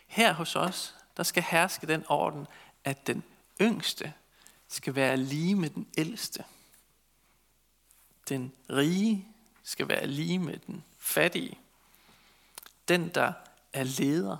her 0.06 0.32
hos 0.32 0.56
os, 0.56 0.94
der 1.16 1.22
skal 1.22 1.42
herske 1.42 1.86
den 1.86 2.04
orden, 2.08 2.46
at 2.84 3.06
den 3.06 3.24
yngste 3.60 4.12
skal 4.74 4.94
være 4.94 5.16
lige 5.16 5.54
med 5.54 5.70
den 5.70 5.86
ældste. 5.98 6.44
Den 8.28 8.52
rige 8.70 9.28
skal 9.62 9.88
være 9.88 10.06
lige 10.06 10.38
med 10.38 10.58
den 10.58 10.84
fattige. 10.98 11.58
Den, 12.88 13.08
der 13.08 13.32
er 13.72 13.82
leder, 13.82 14.36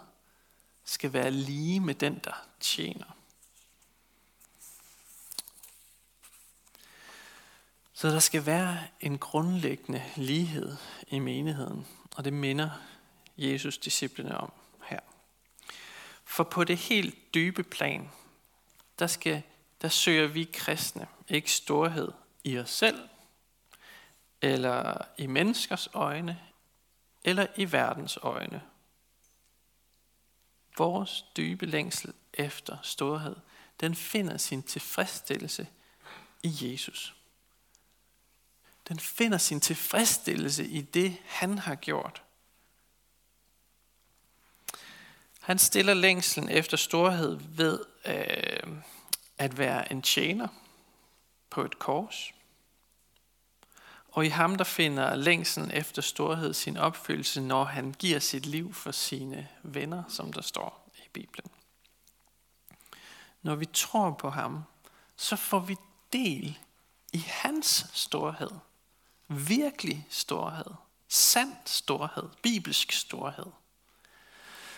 skal 0.84 1.12
være 1.12 1.30
lige 1.30 1.80
med 1.80 1.94
den, 1.94 2.20
der 2.24 2.46
tjener. 2.60 3.16
Så 7.92 8.08
der 8.08 8.20
skal 8.20 8.46
være 8.46 8.78
en 9.00 9.18
grundlæggende 9.18 10.02
lighed 10.16 10.76
i 11.08 11.18
menigheden, 11.18 11.86
og 12.16 12.24
det 12.24 12.32
minder 12.32 12.70
Jesus 13.36 13.78
disciplene 13.78 14.38
om 14.38 14.52
her. 14.84 15.00
For 16.24 16.44
på 16.44 16.64
det 16.64 16.76
helt 16.76 17.34
dybe 17.34 17.62
plan, 17.62 18.10
der, 18.98 19.06
skal, 19.06 19.42
der 19.84 19.90
søger 19.90 20.26
vi 20.26 20.50
kristne 20.52 21.06
ikke 21.28 21.52
storhed 21.52 22.12
i 22.44 22.58
os 22.58 22.70
selv, 22.70 23.08
eller 24.40 24.96
i 25.18 25.26
menneskers 25.26 25.88
øjne, 25.92 26.40
eller 27.24 27.46
i 27.56 27.72
verdens 27.72 28.18
øjne. 28.22 28.62
Vores 30.78 31.24
dybe 31.36 31.66
længsel 31.66 32.12
efter 32.34 32.78
storhed, 32.82 33.36
den 33.80 33.94
finder 33.94 34.36
sin 34.36 34.62
tilfredsstillelse 34.62 35.68
i 36.42 36.56
Jesus. 36.60 37.14
Den 38.88 39.00
finder 39.00 39.38
sin 39.38 39.60
tilfredsstillelse 39.60 40.66
i 40.66 40.80
det, 40.80 41.16
han 41.24 41.58
har 41.58 41.74
gjort. 41.74 42.22
Han 45.40 45.58
stiller 45.58 45.94
længslen 45.94 46.48
efter 46.48 46.76
storhed 46.76 47.38
ved 47.40 47.80
øh, 48.06 48.93
at 49.38 49.58
være 49.58 49.92
en 49.92 50.02
tjener 50.02 50.48
på 51.50 51.64
et 51.64 51.78
kors. 51.78 52.32
Og 54.08 54.26
i 54.26 54.28
ham 54.28 54.56
der 54.56 54.64
finder 54.64 55.14
længslen 55.14 55.70
efter 55.70 56.02
storhed 56.02 56.54
sin 56.54 56.76
opfyldelse, 56.76 57.40
når 57.40 57.64
han 57.64 57.94
giver 57.98 58.18
sit 58.18 58.46
liv 58.46 58.74
for 58.74 58.90
sine 58.90 59.48
venner, 59.62 60.02
som 60.08 60.32
der 60.32 60.42
står 60.42 60.90
i 60.96 61.08
Bibelen. 61.12 61.50
Når 63.42 63.54
vi 63.54 63.66
tror 63.66 64.10
på 64.10 64.30
ham, 64.30 64.62
så 65.16 65.36
får 65.36 65.60
vi 65.60 65.76
del 66.12 66.58
i 67.12 67.18
hans 67.18 67.86
storhed. 67.92 68.50
Virkelig 69.28 70.06
storhed. 70.10 70.74
Sand 71.08 71.56
storhed. 71.64 72.28
Bibelsk 72.42 72.92
storhed. 72.92 73.52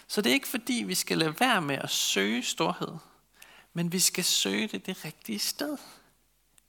Så 0.07 0.23
det 0.23 0.31
er 0.31 0.35
ikke 0.35 0.49
fordi, 0.49 0.85
vi 0.87 0.95
skal 0.95 1.19
lade 1.19 1.41
være 1.41 1.63
med 1.63 1.79
at 1.79 1.91
søge 1.91 2.43
storhed, 2.43 2.99
men 3.77 3.93
vi 3.93 4.01
skal 4.01 4.25
søge 4.25 4.69
det 4.69 4.87
det 4.87 5.05
rigtige 5.05 5.39
sted. 5.39 5.79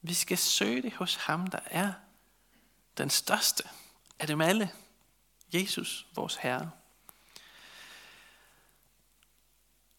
Vi 0.01 0.13
skal 0.13 0.37
søge 0.37 0.81
det 0.81 0.93
hos 0.93 1.15
ham, 1.15 1.47
der 1.47 1.59
er 1.65 1.93
den 2.97 3.09
største 3.09 3.63
af 4.19 4.27
dem 4.27 4.41
alle. 4.41 4.71
Jesus, 5.53 6.05
vores 6.15 6.35
Herre. 6.35 6.71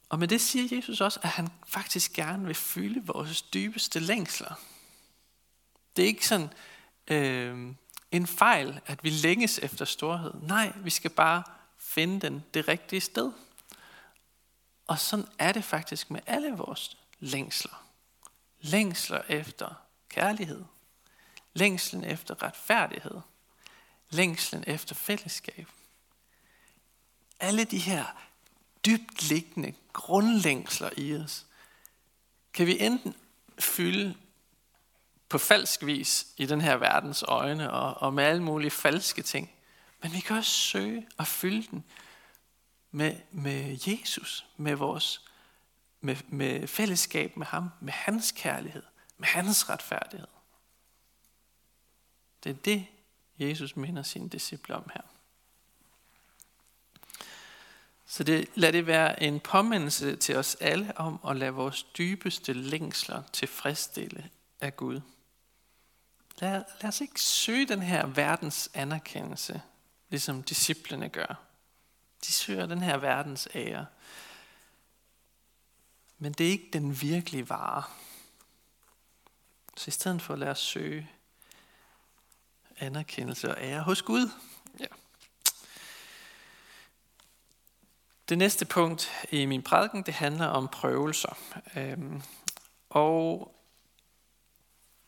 Og 0.08 0.18
med 0.18 0.28
det 0.28 0.40
siger 0.40 0.76
Jesus 0.76 1.00
også, 1.00 1.20
at 1.22 1.28
han 1.28 1.48
faktisk 1.66 2.12
gerne 2.12 2.46
vil 2.46 2.54
fylde 2.54 3.06
vores 3.06 3.42
dybeste 3.42 4.00
længsler. 4.00 4.54
Det 5.96 6.02
er 6.02 6.06
ikke 6.06 6.28
sådan 6.28 6.52
øh, 7.06 7.74
en 8.10 8.26
fejl, 8.26 8.80
at 8.86 9.04
vi 9.04 9.10
længes 9.10 9.58
efter 9.58 9.84
storhed. 9.84 10.34
Nej, 10.42 10.72
vi 10.76 10.90
skal 10.90 11.10
bare 11.10 11.42
finde 11.78 12.20
den 12.20 12.44
det 12.54 12.68
rigtige 12.68 13.00
sted. 13.00 13.32
Og 14.88 14.98
sådan 14.98 15.28
er 15.38 15.52
det 15.52 15.64
faktisk 15.64 16.10
med 16.10 16.20
alle 16.26 16.52
vores 16.52 16.96
længsler. 17.18 17.84
Længsler 18.60 19.22
efter 19.28 19.74
kærlighed. 20.08 20.64
Længslen 21.54 22.04
efter 22.04 22.42
retfærdighed. 22.42 23.20
Længslen 24.10 24.64
efter 24.66 24.94
fællesskab. 24.94 25.68
Alle 27.40 27.64
de 27.64 27.78
her 27.78 28.04
dybt 28.86 29.28
liggende 29.28 29.74
grundlængsler 29.92 30.90
i 30.96 31.16
os, 31.16 31.46
kan 32.52 32.66
vi 32.66 32.80
enten 32.80 33.14
fylde 33.58 34.14
på 35.28 35.38
falsk 35.38 35.86
vis 35.86 36.26
i 36.36 36.46
den 36.46 36.60
her 36.60 36.76
verdens 36.76 37.22
øjne 37.22 37.72
og, 37.72 37.94
og 37.94 38.14
med 38.14 38.24
alle 38.24 38.42
mulige 38.42 38.70
falske 38.70 39.22
ting, 39.22 39.50
men 40.02 40.12
vi 40.12 40.20
kan 40.20 40.36
også 40.36 40.50
søge 40.50 41.08
at 41.18 41.26
fylde 41.26 41.66
den 41.70 41.84
med, 42.98 43.16
med 43.30 43.78
Jesus, 43.86 44.46
med 44.56 44.74
vores 44.74 45.24
med, 46.00 46.16
med 46.28 46.66
fællesskab 46.66 47.36
med 47.36 47.46
ham, 47.46 47.70
med 47.80 47.92
hans 47.92 48.32
kærlighed, 48.36 48.82
med 49.18 49.28
hans 49.28 49.70
retfærdighed. 49.70 50.26
Det 52.44 52.50
er 52.50 52.54
det, 52.54 52.86
Jesus 53.38 53.76
minder 53.76 54.02
sine 54.02 54.28
disciple 54.28 54.74
om 54.74 54.90
her. 54.94 55.00
Så 58.06 58.24
det, 58.24 58.48
lad 58.54 58.72
det 58.72 58.86
være 58.86 59.22
en 59.22 59.40
påmindelse 59.40 60.16
til 60.16 60.36
os 60.36 60.54
alle 60.54 60.92
om 60.96 61.20
at 61.28 61.36
lade 61.36 61.52
vores 61.52 61.82
dybeste 61.82 62.52
længsler 62.52 63.22
tilfredsstille 63.32 64.30
af 64.60 64.76
Gud. 64.76 65.00
Lad, 66.38 66.64
lad 66.82 66.88
os 66.88 67.00
ikke 67.00 67.20
søge 67.20 67.68
den 67.68 67.82
her 67.82 68.06
verdens 68.06 68.70
anerkendelse, 68.74 69.62
ligesom 70.08 70.42
disciplene 70.42 71.08
gør. 71.08 71.47
De 72.26 72.32
søger 72.32 72.66
den 72.66 72.82
her 72.82 72.96
verdens 72.96 73.48
ære. 73.54 73.86
Men 76.18 76.32
det 76.32 76.46
er 76.46 76.50
ikke 76.50 76.70
den 76.72 77.00
virkelige 77.00 77.48
vare. 77.48 77.82
Så 79.76 79.88
i 79.88 79.90
stedet 79.90 80.22
for 80.22 80.32
at 80.32 80.38
lade 80.38 80.50
os 80.50 80.58
søge 80.58 81.10
anerkendelse 82.78 83.54
og 83.54 83.62
ære 83.62 83.82
hos 83.82 84.02
Gud. 84.02 84.30
Ja. 84.80 84.86
Det 88.28 88.38
næste 88.38 88.66
punkt 88.66 89.12
i 89.30 89.46
min 89.46 89.62
prædiken, 89.62 90.02
det 90.02 90.14
handler 90.14 90.46
om 90.46 90.68
prøvelser. 90.68 91.38
Øhm, 91.76 92.22
og 92.90 93.54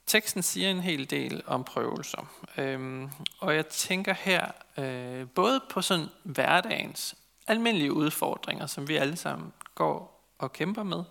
teksten 0.06 0.42
siger 0.42 0.70
en 0.70 0.80
hel 0.80 1.10
del 1.10 1.42
om 1.46 1.64
prøvelser. 1.64 2.32
Øhm, 2.56 3.10
og 3.38 3.54
jeg 3.54 3.68
tænker 3.68 4.14
her 4.14 4.52
øh, 4.78 5.28
både 5.28 5.60
på 5.70 5.82
sådan 5.82 6.06
hverdagens 6.22 7.14
almindelige 7.46 7.92
udfordringer, 7.92 8.66
som 8.66 8.88
vi 8.88 8.96
alle 8.96 9.16
sammen 9.16 9.52
går 9.74 10.26
og 10.38 10.52
kæmper 10.52 10.82
med. 10.82 11.04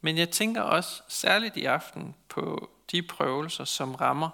Men 0.00 0.18
jeg 0.18 0.30
tænker 0.30 0.62
også 0.62 1.02
særligt 1.08 1.56
i 1.56 1.64
aften 1.64 2.14
på 2.28 2.70
de 2.92 3.02
prøvelser, 3.02 3.64
som 3.64 3.94
rammer 3.94 4.30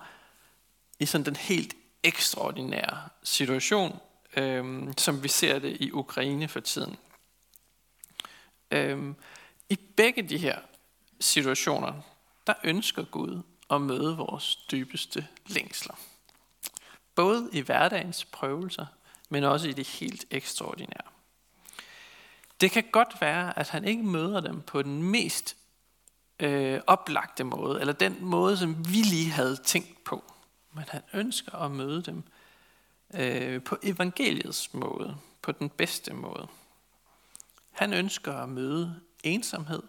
i 0.99 1.07
sådan 1.07 1.25
den 1.25 1.37
helt 1.37 1.75
ekstraordinære 2.03 3.09
situation, 3.23 4.01
øh, 4.37 4.93
som 4.99 5.23
vi 5.23 5.29
ser 5.29 5.59
det 5.59 5.77
i 5.81 5.93
Ukraine 5.93 6.49
for 6.49 6.61
tiden. 6.61 6.97
Øh, 8.71 9.15
I 9.69 9.77
begge 9.97 10.23
de 10.23 10.39
her 10.39 10.59
situationer, 11.21 12.01
der 12.47 12.55
ønsker 12.65 13.05
Gud 13.05 13.43
at 13.71 13.81
møde 13.81 14.17
vores 14.17 14.57
dybeste 14.57 15.27
længsler. 15.47 15.95
Både 17.17 17.49
i 17.53 17.61
hverdagens 17.61 18.25
prøvelser, 18.25 18.87
men 19.29 19.45
også 19.45 19.69
i 19.69 19.73
det 19.73 19.87
helt 19.87 20.25
ekstraordinære. 20.31 21.11
Det 22.61 22.71
kan 22.71 22.85
godt 22.93 23.21
være, 23.21 23.59
at 23.59 23.69
han 23.69 23.85
ikke 23.85 24.03
møder 24.03 24.41
dem 24.41 24.63
på 24.63 24.83
den 24.83 25.03
mest 25.03 25.57
øh, 26.41 26.81
oplagte 26.87 27.45
måde, 27.45 27.81
eller 27.81 27.93
den 27.93 28.17
måde, 28.21 28.57
som 28.57 28.89
vi 28.89 28.97
lige 28.97 29.31
havde 29.31 29.57
tænkt 29.57 30.05
på. 30.05 30.25
Men 30.73 30.85
han 30.89 31.03
ønsker 31.13 31.55
at 31.55 31.71
møde 31.71 32.03
dem 32.03 32.23
øh, 33.15 33.63
på 33.63 33.77
evangeliets 33.83 34.75
måde, 34.75 35.17
på 35.43 35.53
den 35.53 35.71
bedste 35.71 36.15
måde. 36.15 36.49
Han 37.71 37.93
ønsker 37.93 38.33
at 38.33 38.49
møde 38.49 39.01
ensomhed 39.23 39.83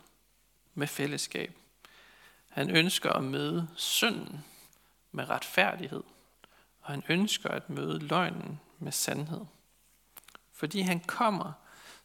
med 0.74 0.88
fællesskab. 0.88 1.56
Han 2.50 2.70
ønsker 2.70 3.12
at 3.12 3.24
møde 3.24 3.68
synden 3.76 4.46
med 5.12 5.30
retfærdighed. 5.30 6.04
Og 6.88 6.94
han 6.94 7.04
ønsker 7.10 7.50
at 7.50 7.70
møde 7.70 8.00
løgnen 8.00 8.60
med 8.80 8.92
sandhed. 8.92 9.46
Fordi 10.54 10.82
han 10.82 11.00
kommer 11.00 11.52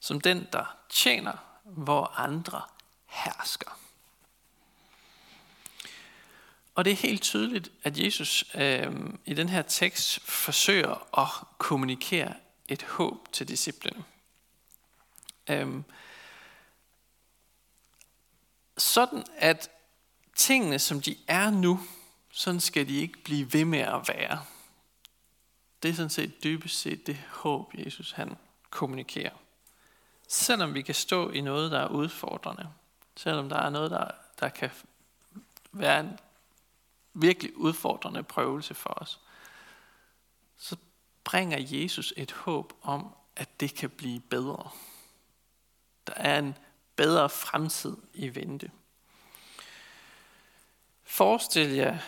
som 0.00 0.20
den, 0.20 0.46
der 0.52 0.76
tjener, 0.88 1.32
hvor 1.64 2.04
andre 2.16 2.62
hersker. 3.06 3.78
Og 6.74 6.84
det 6.84 6.92
er 6.92 6.96
helt 6.96 7.22
tydeligt, 7.22 7.72
at 7.82 7.98
Jesus 7.98 8.44
øh, 8.54 8.92
i 9.24 9.34
den 9.34 9.48
her 9.48 9.62
tekst 9.62 10.20
forsøger 10.20 11.18
at 11.18 11.28
kommunikere 11.58 12.34
et 12.68 12.82
håb 12.82 13.32
til 13.32 13.48
disciplene. 13.48 14.04
Øh, 15.50 15.82
sådan 18.78 19.24
at 19.36 19.70
tingene, 20.36 20.78
som 20.78 21.00
de 21.00 21.16
er 21.26 21.50
nu, 21.50 21.80
sådan 22.32 22.60
skal 22.60 22.88
de 22.88 22.96
ikke 22.96 23.22
blive 23.24 23.52
ved 23.52 23.64
med 23.64 23.80
at 23.80 24.08
være. 24.08 24.44
Det 25.82 25.88
er 25.88 25.94
sådan 25.94 26.10
set 26.10 26.44
dybest 26.44 26.80
set 26.80 27.06
det 27.06 27.16
håb, 27.16 27.74
Jesus 27.78 28.12
han 28.12 28.36
kommunikerer. 28.70 29.36
Selvom 30.28 30.74
vi 30.74 30.82
kan 30.82 30.94
stå 30.94 31.30
i 31.30 31.40
noget, 31.40 31.70
der 31.70 31.78
er 31.78 31.88
udfordrende, 31.88 32.68
selvom 33.16 33.48
der 33.48 33.56
er 33.56 33.70
noget, 33.70 33.90
der, 33.90 34.10
der 34.40 34.48
kan 34.48 34.70
være 35.72 36.00
en 36.00 36.18
virkelig 37.14 37.56
udfordrende 37.56 38.22
prøvelse 38.22 38.74
for 38.74 38.90
os, 38.90 39.20
så 40.56 40.76
bringer 41.24 41.58
Jesus 41.60 42.14
et 42.16 42.32
håb 42.32 42.72
om, 42.82 43.14
at 43.36 43.60
det 43.60 43.74
kan 43.74 43.90
blive 43.90 44.20
bedre. 44.20 44.70
Der 46.06 46.14
er 46.16 46.38
en 46.38 46.54
bedre 46.96 47.30
fremtid 47.30 47.96
i 48.14 48.34
vente. 48.34 48.70
Forestil 51.02 51.70
jer, 51.70 51.98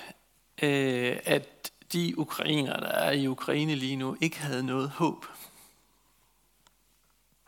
øh, 0.62 1.20
at 1.25 1.72
de 1.94 2.18
ukrainer, 2.18 2.80
der 2.80 2.88
er 2.88 3.12
i 3.12 3.26
Ukraine 3.26 3.74
lige 3.74 3.96
nu, 3.96 4.16
ikke 4.20 4.38
havde 4.38 4.62
noget 4.62 4.90
håb. 4.90 5.26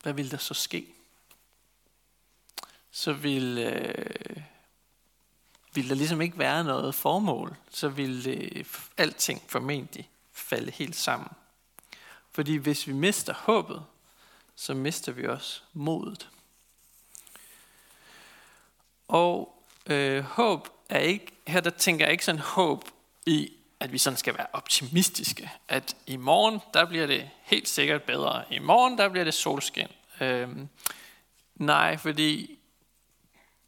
Hvad 0.02 0.12
ville 0.12 0.30
der 0.30 0.37
så 0.37 0.54
ske? 0.54 0.87
Så 2.90 3.12
ville, 3.12 3.72
øh, 3.72 4.42
ville 5.74 5.88
der 5.88 5.94
ligesom 5.94 6.20
ikke 6.20 6.38
være 6.38 6.64
noget 6.64 6.94
formål. 6.94 7.56
Så 7.70 7.88
ville 7.88 8.30
øh, 8.30 8.64
alting 8.96 9.42
formentlig 9.48 10.11
falde 10.32 10.70
helt 10.70 10.96
sammen. 10.96 11.28
Fordi 12.30 12.56
hvis 12.56 12.87
vi 12.87 12.92
mister 12.92 13.35
håbet, 13.35 13.85
så 14.56 14.74
mister 14.74 15.12
vi 15.12 15.26
også 15.26 15.62
modet. 15.72 16.28
Og 19.09 19.62
øh, 19.87 20.24
håb 20.24 20.68
er 20.88 20.98
ikke, 20.98 21.26
her 21.46 21.61
der 21.61 21.70
tænker 21.70 22.04
jeg 22.04 22.12
ikke 22.12 22.24
sådan 22.24 22.40
håb 22.40 22.85
i, 23.26 23.52
at 23.81 23.93
vi 23.93 23.99
sådan 23.99 24.17
skal 24.17 24.39
være 24.39 24.47
optimistiske. 24.53 25.51
At 25.69 25.97
i 26.07 26.17
morgen, 26.17 26.61
der 26.75 26.85
bliver 26.85 27.07
det 27.07 27.31
helt 27.43 27.69
sikkert 27.69 28.03
bedre. 28.03 28.45
I 28.51 28.59
morgen, 28.59 28.99
der 28.99 29.09
bliver 29.09 29.25
det 29.25 29.35
solskin. 29.35 29.89
Øhm, 30.21 30.69
nej, 31.55 31.97
fordi 31.97 32.59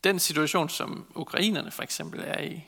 den 0.04 0.18
situation, 0.18 0.68
som 0.68 1.06
ukrainerne 1.14 1.70
for 1.70 1.82
eksempel 1.82 2.20
er 2.26 2.40
i, 2.40 2.64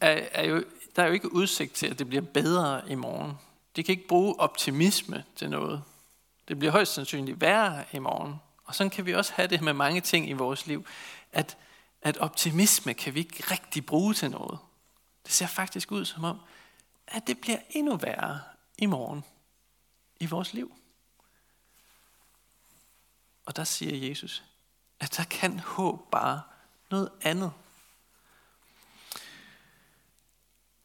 er, 0.00 0.20
er 0.32 0.44
jo, 0.44 0.64
der 0.96 1.02
er 1.02 1.06
jo 1.06 1.12
ikke 1.12 1.32
udsigt 1.32 1.74
til, 1.74 1.86
at 1.86 1.98
det 1.98 2.08
bliver 2.08 2.22
bedre 2.22 2.82
i 2.90 2.94
morgen. 2.94 3.32
De 3.76 3.82
kan 3.82 3.92
ikke 3.92 4.08
bruge 4.08 4.40
optimisme 4.40 5.24
til 5.36 5.50
noget. 5.50 5.82
Det 6.48 6.58
bliver 6.58 6.72
højst 6.72 6.94
sandsynligt 6.94 7.40
værre 7.40 7.84
i 7.92 7.98
morgen. 7.98 8.34
Og 8.64 8.74
sådan 8.74 8.90
kan 8.90 9.06
vi 9.06 9.14
også 9.14 9.32
have 9.34 9.48
det 9.48 9.62
med 9.62 9.72
mange 9.72 10.00
ting 10.00 10.28
i 10.28 10.32
vores 10.32 10.66
liv. 10.66 10.86
At 11.32 11.56
at 12.02 12.18
optimisme 12.18 12.94
kan 12.94 13.14
vi 13.14 13.20
ikke 13.20 13.44
rigtig 13.50 13.86
bruge 13.86 14.14
til 14.14 14.30
noget. 14.30 14.58
Det 15.28 15.34
ser 15.34 15.46
faktisk 15.46 15.92
ud 15.92 16.04
som 16.04 16.24
om, 16.24 16.40
at 17.06 17.26
det 17.26 17.40
bliver 17.40 17.58
endnu 17.70 17.96
værre 17.96 18.40
i 18.78 18.86
morgen 18.86 19.24
i 20.20 20.26
vores 20.26 20.52
liv. 20.52 20.74
Og 23.46 23.56
der 23.56 23.64
siger 23.64 24.08
Jesus, 24.08 24.44
at 25.00 25.16
der 25.16 25.24
kan 25.24 25.58
håb 25.58 26.10
bare 26.10 26.42
noget 26.90 27.10
andet. 27.22 27.52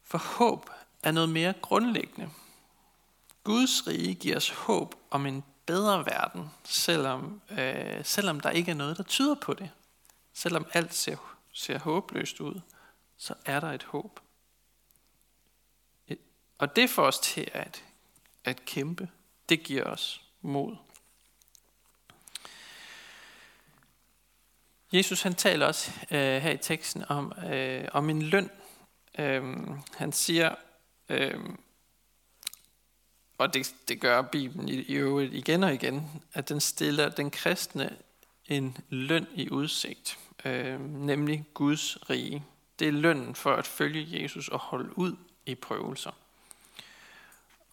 For 0.02 0.18
håb 0.18 0.70
er 1.02 1.10
noget 1.10 1.28
mere 1.28 1.52
grundlæggende. 1.52 2.30
Guds 3.44 3.86
rige 3.86 4.14
giver 4.14 4.36
os 4.36 4.50
håb 4.50 4.94
om 5.10 5.26
en 5.26 5.44
bedre 5.66 6.06
verden, 6.06 6.50
selvom, 6.64 7.42
øh, 7.50 8.04
selvom 8.04 8.40
der 8.40 8.50
ikke 8.50 8.70
er 8.70 8.74
noget, 8.74 8.96
der 8.96 9.02
tyder 9.02 9.34
på 9.34 9.54
det. 9.54 9.70
Selvom 10.32 10.66
alt 10.72 10.94
ser, 10.94 11.16
ser 11.52 11.78
håbløst 11.78 12.40
ud, 12.40 12.60
så 13.16 13.34
er 13.44 13.60
der 13.60 13.72
et 13.72 13.82
håb. 13.82 14.20
Og 16.58 16.76
det 16.76 16.90
får 16.90 17.02
os 17.02 17.18
til 17.18 17.50
at, 17.52 17.84
at 18.44 18.64
kæmpe. 18.64 19.08
Det 19.48 19.62
giver 19.62 19.84
os 19.84 20.22
mod. 20.40 20.76
Jesus 24.92 25.22
han 25.22 25.34
taler 25.34 25.66
også 25.66 25.90
øh, 26.10 26.42
her 26.42 26.50
i 26.50 26.56
teksten 26.56 27.04
om, 27.08 27.32
øh, 27.46 27.88
om 27.92 28.10
en 28.10 28.22
løn. 28.22 28.50
Øh, 29.18 29.42
han 29.94 30.12
siger, 30.12 30.54
øh, 31.08 31.40
og 33.38 33.54
det, 33.54 33.74
det 33.88 34.00
gør 34.00 34.22
Bibelen 34.22 34.68
i, 34.68 34.72
i 34.72 34.94
øvrigt 34.94 35.34
igen 35.34 35.64
og 35.64 35.74
igen, 35.74 36.22
at 36.32 36.48
den 36.48 36.60
stiller 36.60 37.08
den 37.08 37.30
kristne 37.30 37.96
en 38.46 38.76
løn 38.88 39.26
i 39.34 39.50
udsigt 39.50 40.18
øh, 40.44 40.80
nemlig 40.80 41.44
Guds 41.54 42.10
rige. 42.10 42.44
Det 42.78 42.88
er 42.88 42.92
lønnen 42.92 43.34
for 43.34 43.52
at 43.54 43.66
følge 43.66 44.22
Jesus 44.22 44.48
og 44.48 44.58
holde 44.58 44.98
ud 44.98 45.16
i 45.46 45.54
prøvelser. 45.54 46.10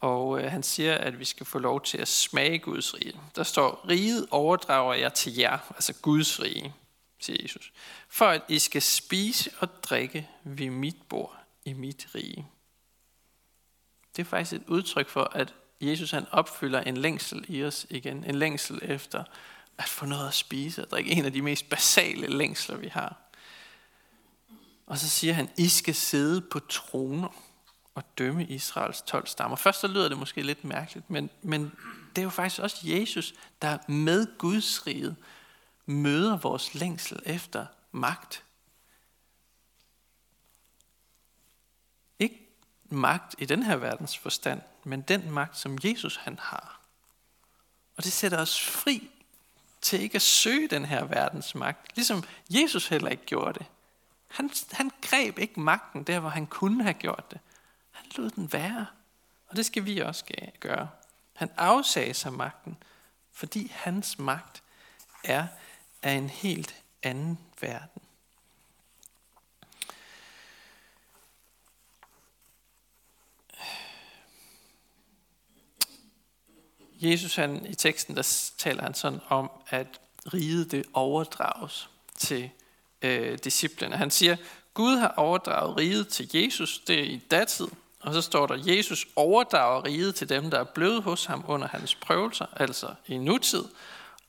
Og 0.02 0.42
øh, 0.42 0.52
han 0.52 0.64
siger, 0.64 0.96
at 0.96 1.20
vi 1.20 1.26
skal 1.26 1.46
få 1.46 1.60
lov 1.60 1.82
til 1.82 1.98
at 1.98 2.08
smage 2.08 2.60
Guds 2.60 2.94
rige. 2.94 3.20
Der 3.36 3.44
står, 3.44 3.86
riget 3.90 4.28
overdrager 4.32 4.94
jeg 4.94 5.14
til 5.14 5.36
jer, 5.36 5.58
altså 5.70 5.94
Guds 6.02 6.42
rige, 6.42 6.74
siger 7.20 7.38
Jesus, 7.42 7.72
for 8.10 8.26
at 8.26 8.42
I 8.48 8.60
skal 8.60 8.82
spise 8.82 9.52
og 9.60 9.84
drikke 9.84 10.30
ved 10.44 10.70
mit 10.70 10.98
bord 11.10 11.38
i 11.66 11.74
mit 11.74 12.08
rige. 12.16 12.48
Det 14.16 14.22
er 14.22 14.26
faktisk 14.26 14.62
et 14.62 14.68
udtryk 14.68 15.10
for, 15.10 15.24
at 15.24 15.54
Jesus 15.82 16.12
han 16.12 16.26
opfylder 16.32 16.82
en 16.82 16.98
længsel 16.98 17.46
i 17.48 17.64
os 17.64 17.86
igen. 17.90 18.24
En 18.24 18.36
længsel 18.36 18.80
efter 18.82 19.24
at 19.78 19.90
få 19.90 20.06
noget 20.06 20.28
at 20.28 20.34
spise 20.34 20.82
og 20.82 20.92
drikke. 20.92 21.12
En 21.12 21.26
af 21.26 21.34
de 21.34 21.42
mest 21.42 21.70
basale 21.70 22.28
længsler, 22.28 22.76
vi 22.76 22.88
har. 22.88 23.18
Og 24.86 24.98
så 24.98 25.10
siger 25.10 25.34
han, 25.34 25.50
I 25.58 25.68
skal 25.68 25.96
sidde 25.96 26.42
på 26.42 26.60
troner 26.60 27.51
og 27.95 28.04
dømme 28.17 28.45
Israels 28.45 29.01
12 29.01 29.27
stammer. 29.27 29.58
Først 29.58 29.80
så 29.80 29.88
lyder 29.88 30.10
det 30.10 30.17
måske 30.17 30.41
lidt 30.41 30.63
mærkeligt, 30.63 31.10
men, 31.10 31.30
men 31.41 31.71
det 32.10 32.21
er 32.21 32.23
jo 32.23 32.30
faktisk 32.30 32.62
også 32.62 32.77
Jesus, 32.84 33.34
der 33.62 33.77
med 33.88 34.38
Guds 34.38 34.88
rige 34.88 35.15
møder 35.86 36.38
vores 36.38 36.75
længsel 36.75 37.19
efter 37.25 37.65
magt. 37.91 38.43
Ikke 42.19 42.47
magt 42.89 43.36
i 43.38 43.45
den 43.45 43.63
her 43.63 43.75
verdens 43.75 44.17
forstand, 44.17 44.62
men 44.84 45.01
den 45.01 45.32
magt, 45.32 45.58
som 45.58 45.77
Jesus 45.84 46.15
han 46.15 46.39
har. 46.39 46.82
Og 47.97 48.04
det 48.04 48.13
sætter 48.13 48.41
os 48.41 48.62
fri 48.62 49.10
til 49.82 50.01
ikke 50.01 50.15
at 50.15 50.21
søge 50.21 50.67
den 50.67 50.86
her 50.86 51.04
verdens 51.04 51.56
magt. 51.56 51.95
Ligesom 51.95 52.23
Jesus 52.49 52.88
heller 52.88 53.10
ikke 53.10 53.25
gjorde 53.25 53.60
det. 53.60 53.65
Han, 54.27 54.49
han 54.71 54.91
greb 55.01 55.39
ikke 55.39 55.60
magten 55.60 56.04
der, 56.04 56.19
hvor 56.19 56.30
han 56.30 56.47
kunne 56.47 56.84
have 56.84 56.93
gjort 56.93 57.32
det. 57.32 57.39
Han 57.91 58.06
lod 58.15 58.30
den 58.30 58.54
være. 58.54 58.88
Og 59.47 59.56
det 59.56 59.65
skal 59.65 59.86
vi 59.86 59.99
også 59.99 60.25
gøre. 60.60 60.89
Han 61.34 61.49
afsagde 61.58 62.13
sig 62.13 62.34
magten, 62.34 62.77
fordi 63.32 63.71
hans 63.75 64.19
magt 64.19 64.63
er 65.23 65.47
af 66.01 66.12
en 66.12 66.30
helt 66.30 66.84
anden 67.04 67.39
verden. 67.62 68.01
Jesus 77.01 77.36
han, 77.36 77.65
i 77.65 77.75
teksten, 77.75 78.15
der 78.15 78.51
taler 78.58 78.84
han 78.84 78.93
sådan 78.93 79.19
om, 79.27 79.51
at 79.67 80.01
riget 80.34 80.71
det 80.71 80.86
overdrages 80.93 81.89
til 82.17 82.49
øh, 83.01 83.38
disciplene. 83.43 83.97
Han 83.97 84.12
siger, 84.12 84.38
Gud 84.73 84.97
har 84.97 85.13
overdraget 85.17 85.77
riget 85.77 86.08
til 86.08 86.30
Jesus, 86.34 86.80
det 86.80 86.99
er 86.99 87.04
i 87.04 87.17
datid, 87.17 87.67
og 88.02 88.14
så 88.14 88.22
står 88.22 88.48
der, 88.48 88.76
Jesus 88.76 89.08
overdrager 89.16 89.86
riget 89.86 90.16
til 90.16 90.30
dem, 90.30 90.50
der 90.50 90.60
er 90.60 90.64
blevet 90.64 91.04
hos 91.04 91.26
ham 91.26 91.46
under 91.48 91.68
hans 91.68 91.96
prøvelser, 91.96 92.46
altså 92.56 92.88
i 93.08 93.18
nutid, 93.18 93.64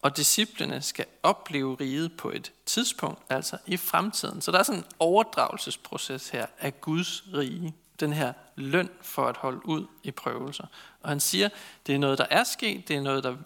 og 0.03 0.17
disciplene 0.17 0.83
skal 0.83 1.07
opleve 1.23 1.77
riget 1.81 2.17
på 2.17 2.31
et 2.31 2.53
tidspunkt, 2.67 3.23
altså 3.29 3.59
i 3.67 3.77
fremtiden. 3.77 4.41
Så 4.41 4.53
der 4.53 4.59
er 4.59 4.63
sådan 4.63 4.81
en 4.81 4.87
overdragelsesproces 4.99 6.29
her 6.29 6.47
af 6.59 6.81
Guds 6.81 7.25
rige, 7.35 7.75
den 8.01 8.13
her 8.13 8.33
løn 8.57 8.91
for 9.03 9.27
at 9.27 9.37
holde 9.37 9.69
ud 9.69 9.87
i 10.03 10.11
prøvelser. 10.11 10.67
Og 11.01 11.09
han 11.09 11.21
siger, 11.21 11.49
det 11.87 11.95
er 11.95 11.99
noget, 11.99 12.19
der 12.19 12.27
er 12.31 12.45
sket, 12.45 12.89
det 12.89 12.97
er 12.97 13.01
noget, 13.01 13.25
der 13.25 13.37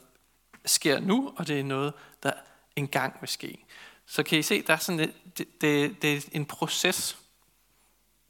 sker 0.64 1.00
nu, 1.00 1.32
og 1.36 1.46
det 1.46 1.60
er 1.60 1.64
noget, 1.64 1.92
der 2.22 2.32
engang 2.76 3.16
vil 3.20 3.28
ske. 3.28 3.64
Så 4.06 4.22
kan 4.22 4.38
I 4.38 4.42
se, 4.42 4.62
der 4.62 4.72
er 4.72 4.78
sådan 4.78 5.00
et, 5.00 5.38
det, 5.38 5.60
det, 5.60 6.02
det 6.02 6.16
er 6.16 6.20
en 6.32 6.46
proces. 6.46 7.18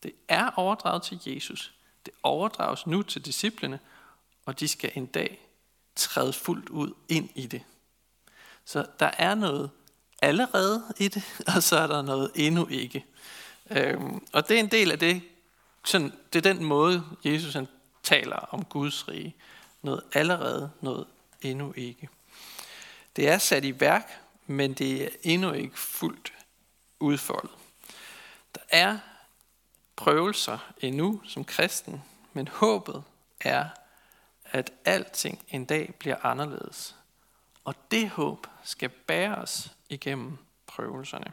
Det 0.03 0.13
er 0.29 0.51
overdraget 0.57 1.03
til 1.03 1.21
Jesus. 1.27 1.73
Det 2.07 2.15
overdrages 2.23 2.87
nu 2.87 3.03
til 3.03 3.25
disciplene, 3.25 3.81
og 4.45 4.61
de 4.61 4.69
skal 4.69 4.91
en 4.95 5.07
dag 5.07 5.41
træde 5.97 6.33
fuldt 6.33 6.69
ud 6.69 6.93
ind 7.09 7.31
i 7.35 7.47
det. 7.47 7.63
Så 8.65 8.87
der 9.01 9.11
er 9.19 9.35
noget 9.35 9.71
allerede 10.23 10.85
i 10.99 11.09
det, 11.09 11.23
og 11.57 11.63
så 11.63 11.79
er 11.79 11.87
der 11.87 12.03
noget 12.03 12.31
endnu 12.35 12.67
ikke. 12.67 13.05
Øhm, 13.71 14.27
og 14.33 14.49
det 14.49 14.57
er 14.57 14.61
en 14.61 14.71
del 14.71 14.93
af 14.93 14.99
det, 14.99 15.23
sådan, 15.85 16.13
det 16.33 16.47
er 16.47 16.53
den 16.53 16.65
måde, 16.65 17.05
Jesus 17.25 17.55
han 17.55 17.69
taler 18.03 18.37
om 18.37 18.65
Guds 18.65 19.09
rige. 19.09 19.37
Noget 19.83 20.03
allerede, 20.13 20.71
noget 20.81 21.07
endnu 21.43 21.73
ikke. 21.77 22.09
Det 23.17 23.29
er 23.29 23.39
sat 23.39 23.65
i 23.65 23.81
værk, 23.81 24.21
men 24.47 24.75
det 24.75 25.05
er 25.05 25.09
endnu 25.23 25.53
ikke 25.53 25.79
fuldt 25.79 26.33
udfoldet. 27.01 27.51
Der 28.55 28.61
er 28.69 28.99
prøvelser 29.97 30.59
endnu 30.79 31.21
som 31.25 31.45
kristen, 31.45 32.03
men 32.33 32.49
håbet 32.49 33.05
er, 33.41 33.69
at 34.45 34.73
alting 34.85 35.45
en 35.49 35.65
dag 35.65 35.95
bliver 35.99 36.17
anderledes. 36.23 36.97
Og 37.65 37.75
det 37.91 38.11
håb 38.11 38.47
skal 38.65 38.89
bære 38.89 39.35
os 39.35 39.71
igennem 39.89 40.39
prøvelserne. 40.67 41.33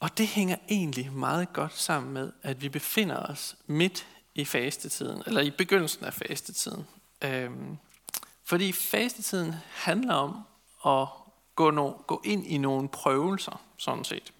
Og 0.00 0.18
det 0.18 0.26
hænger 0.26 0.56
egentlig 0.68 1.12
meget 1.12 1.52
godt 1.52 1.78
sammen 1.78 2.12
med, 2.12 2.32
at 2.42 2.62
vi 2.62 2.68
befinder 2.68 3.16
os 3.16 3.56
midt 3.66 4.06
i 4.34 4.44
fastetiden, 4.44 5.22
eller 5.26 5.40
i 5.40 5.50
begyndelsen 5.50 6.04
af 6.04 6.14
fastetiden. 6.14 6.86
Øhm, 7.22 7.78
fordi 8.44 8.72
fastetiden 8.72 9.54
handler 9.72 10.14
om 10.14 10.42
at 10.86 11.08
gå, 11.54 11.70
no, 11.70 11.92
gå 12.06 12.22
ind 12.24 12.46
i 12.46 12.58
nogle 12.58 12.88
prøvelser, 12.88 13.60
sådan 13.76 14.04
set. 14.04 14.32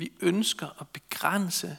Vi 0.00 0.12
ønsker 0.20 0.80
at 0.80 0.88
begrænse 0.88 1.78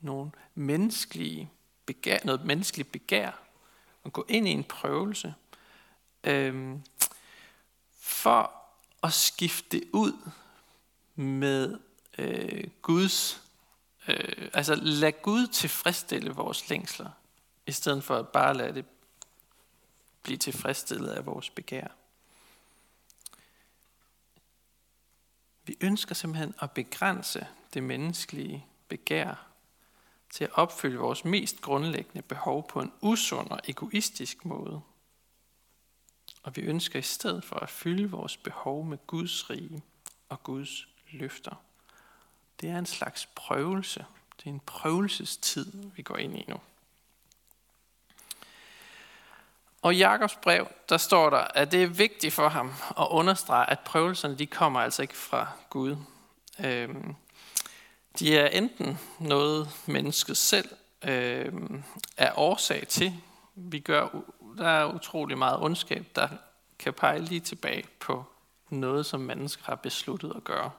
nogle 0.00 0.30
menneskelige 0.54 1.50
begær, 1.86 2.18
noget 2.24 2.44
menneskeligt 2.44 2.92
begær, 2.92 3.30
og 4.04 4.12
gå 4.12 4.26
ind 4.28 4.48
i 4.48 4.50
en 4.50 4.64
prøvelse, 4.64 5.34
øhm, 6.24 6.82
for 8.00 8.52
at 9.02 9.12
skifte 9.12 9.82
ud 9.92 10.12
med 11.14 11.78
øh, 12.18 12.64
Guds, 12.82 13.42
øh, 14.08 14.50
altså 14.54 14.74
lad 14.74 15.22
Gud 15.22 15.46
tilfredsstille 15.46 16.30
vores 16.30 16.68
længsler, 16.70 17.10
i 17.66 17.72
stedet 17.72 18.04
for 18.04 18.16
at 18.16 18.28
bare 18.28 18.54
lade 18.54 18.74
det 18.74 18.84
blive 20.22 20.38
tilfredsstillet 20.38 21.08
af 21.08 21.26
vores 21.26 21.50
begær. 21.50 21.86
Vi 25.68 25.76
ønsker 25.80 26.14
simpelthen 26.14 26.54
at 26.60 26.70
begrænse 26.70 27.46
det 27.74 27.82
menneskelige 27.82 28.66
begær 28.88 29.46
til 30.30 30.44
at 30.44 30.50
opfylde 30.52 30.98
vores 30.98 31.24
mest 31.24 31.60
grundlæggende 31.60 32.22
behov 32.22 32.68
på 32.68 32.80
en 32.80 32.92
usund 33.00 33.50
og 33.50 33.60
egoistisk 33.64 34.44
måde. 34.44 34.80
Og 36.42 36.56
vi 36.56 36.62
ønsker 36.62 36.98
i 36.98 37.02
stedet 37.02 37.44
for 37.44 37.56
at 37.56 37.70
fylde 37.70 38.10
vores 38.10 38.36
behov 38.36 38.84
med 38.84 38.98
Guds 39.06 39.50
rige 39.50 39.82
og 40.28 40.42
Guds 40.42 40.88
løfter. 41.12 41.62
Det 42.60 42.68
er 42.68 42.78
en 42.78 42.86
slags 42.86 43.26
prøvelse. 43.26 44.04
Det 44.36 44.46
er 44.46 44.50
en 44.50 44.60
prøvelsestid, 44.60 45.72
vi 45.96 46.02
går 46.02 46.16
ind 46.16 46.38
i 46.38 46.44
nu. 46.48 46.60
Og 49.82 49.94
i 49.94 49.96
Jakobs 49.96 50.34
brev, 50.34 50.68
der 50.88 50.96
står 50.96 51.30
der, 51.30 51.38
at 51.38 51.72
det 51.72 51.82
er 51.82 51.86
vigtigt 51.86 52.34
for 52.34 52.48
ham 52.48 52.72
at 52.98 53.06
understrege, 53.10 53.70
at 53.70 53.80
prøvelserne 53.80 54.34
de 54.34 54.46
kommer 54.46 54.80
altså 54.80 55.02
ikke 55.02 55.16
fra 55.16 55.46
Gud. 55.70 55.96
Øhm, 56.64 57.14
de 58.18 58.38
er 58.38 58.46
enten 58.46 58.98
noget, 59.18 59.70
mennesket 59.86 60.36
selv 60.36 60.68
øhm, 61.02 61.84
er 62.16 62.38
årsag 62.38 62.88
til. 62.88 63.14
Vi 63.54 63.78
gør, 63.78 64.08
der 64.58 64.68
er 64.68 64.94
utrolig 64.94 65.38
meget 65.38 65.60
ondskab, 65.60 66.06
der 66.14 66.28
kan 66.78 66.92
pege 66.92 67.20
lige 67.20 67.40
tilbage 67.40 67.84
på 68.00 68.24
noget, 68.70 69.06
som 69.06 69.20
mennesker 69.20 69.62
har 69.66 69.74
besluttet 69.74 70.32
at 70.36 70.44
gøre. 70.44 70.70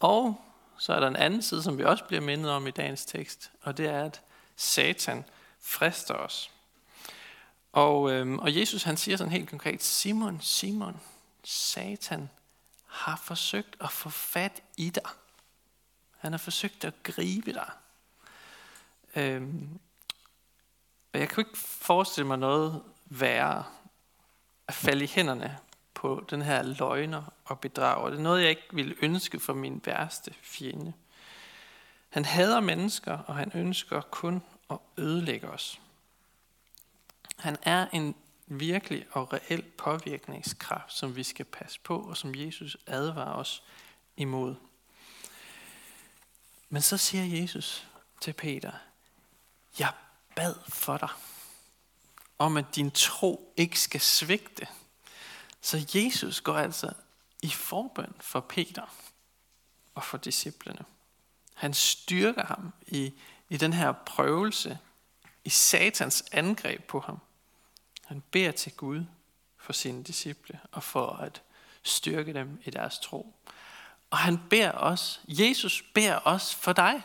Og 0.00 0.44
så 0.78 0.92
er 0.92 1.00
der 1.00 1.08
en 1.08 1.16
anden 1.16 1.42
side, 1.42 1.62
som 1.62 1.78
vi 1.78 1.84
også 1.84 2.04
bliver 2.04 2.20
mindet 2.20 2.50
om 2.50 2.66
i 2.66 2.70
dagens 2.70 3.04
tekst, 3.04 3.50
og 3.62 3.76
det 3.76 3.86
er, 3.86 4.04
at 4.04 4.20
Satan 4.56 5.24
frister 5.60 6.14
os. 6.14 6.50
Og, 7.72 8.10
øhm, 8.10 8.38
og 8.38 8.56
Jesus 8.56 8.82
han 8.82 8.96
siger 8.96 9.16
sådan 9.16 9.32
helt 9.32 9.50
konkret, 9.50 9.82
Simon, 9.82 10.40
Simon, 10.40 11.00
Satan 11.44 12.30
har 12.86 13.16
forsøgt 13.24 13.76
at 13.80 13.90
få 13.90 14.10
fat 14.10 14.62
i 14.76 14.90
dig. 14.90 15.10
Han 16.18 16.32
har 16.32 16.38
forsøgt 16.38 16.84
at 16.84 17.02
gribe 17.02 17.52
dig. 17.52 17.70
Øhm, 19.16 19.80
og 21.12 21.20
jeg 21.20 21.28
kan 21.28 21.40
ikke 21.40 21.58
forestille 21.58 22.26
mig 22.26 22.38
noget 22.38 22.82
værre 23.04 23.64
at 24.68 24.74
falde 24.74 25.04
i 25.04 25.08
hænderne 25.08 25.58
på 25.94 26.24
den 26.30 26.42
her 26.42 26.62
løgner 26.62 27.22
og 27.44 27.60
bedrager. 27.60 28.10
Det 28.10 28.18
er 28.18 28.22
noget, 28.22 28.42
jeg 28.42 28.50
ikke 28.50 28.68
ville 28.72 28.94
ønske 29.02 29.40
for 29.40 29.54
min 29.54 29.82
værste 29.84 30.34
fjende. 30.42 30.92
Han 32.08 32.24
hader 32.24 32.60
mennesker, 32.60 33.18
og 33.18 33.36
han 33.36 33.50
ønsker 33.54 34.00
kun 34.00 34.42
at 34.70 34.78
ødelægge 34.98 35.48
os. 35.48 35.80
Han 37.40 37.56
er 37.62 37.86
en 37.92 38.14
virkelig 38.46 39.06
og 39.10 39.32
reel 39.32 39.62
påvirkningskraft, 39.62 40.92
som 40.92 41.16
vi 41.16 41.22
skal 41.22 41.44
passe 41.44 41.80
på, 41.80 41.98
og 41.98 42.16
som 42.16 42.34
Jesus 42.34 42.76
advarer 42.86 43.32
os 43.32 43.62
imod. 44.16 44.54
Men 46.68 46.82
så 46.82 46.96
siger 46.96 47.40
Jesus 47.40 47.86
til 48.20 48.32
Peter, 48.32 48.72
jeg 49.78 49.92
bad 50.36 50.54
for 50.68 50.96
dig, 50.96 51.08
om 52.38 52.56
at 52.56 52.64
din 52.74 52.90
tro 52.90 53.52
ikke 53.56 53.80
skal 53.80 54.00
svigte. 54.00 54.66
Så 55.60 55.86
Jesus 55.94 56.40
går 56.40 56.58
altså 56.58 56.92
i 57.42 57.50
forbøn 57.50 58.14
for 58.20 58.40
Peter 58.40 58.94
og 59.94 60.04
for 60.04 60.18
disciplene. 60.18 60.84
Han 61.54 61.74
styrker 61.74 62.46
ham 62.46 62.72
i, 62.86 63.12
i 63.48 63.56
den 63.56 63.72
her 63.72 63.92
prøvelse, 63.92 64.78
i 65.44 65.50
satans 65.50 66.24
angreb 66.32 66.84
på 66.84 67.00
ham. 67.00 67.18
Han 68.10 68.22
beder 68.30 68.52
til 68.52 68.72
Gud 68.72 69.04
for 69.56 69.72
sine 69.72 70.02
disciple 70.02 70.60
og 70.72 70.82
for 70.82 71.10
at 71.10 71.42
styrke 71.82 72.34
dem 72.34 72.60
i 72.64 72.70
deres 72.70 72.98
tro. 72.98 73.34
Og 74.10 74.18
han 74.18 74.40
beder 74.50 74.72
os, 74.72 75.20
Jesus 75.28 75.84
beder 75.94 76.20
os 76.24 76.54
for 76.54 76.72
dig. 76.72 77.02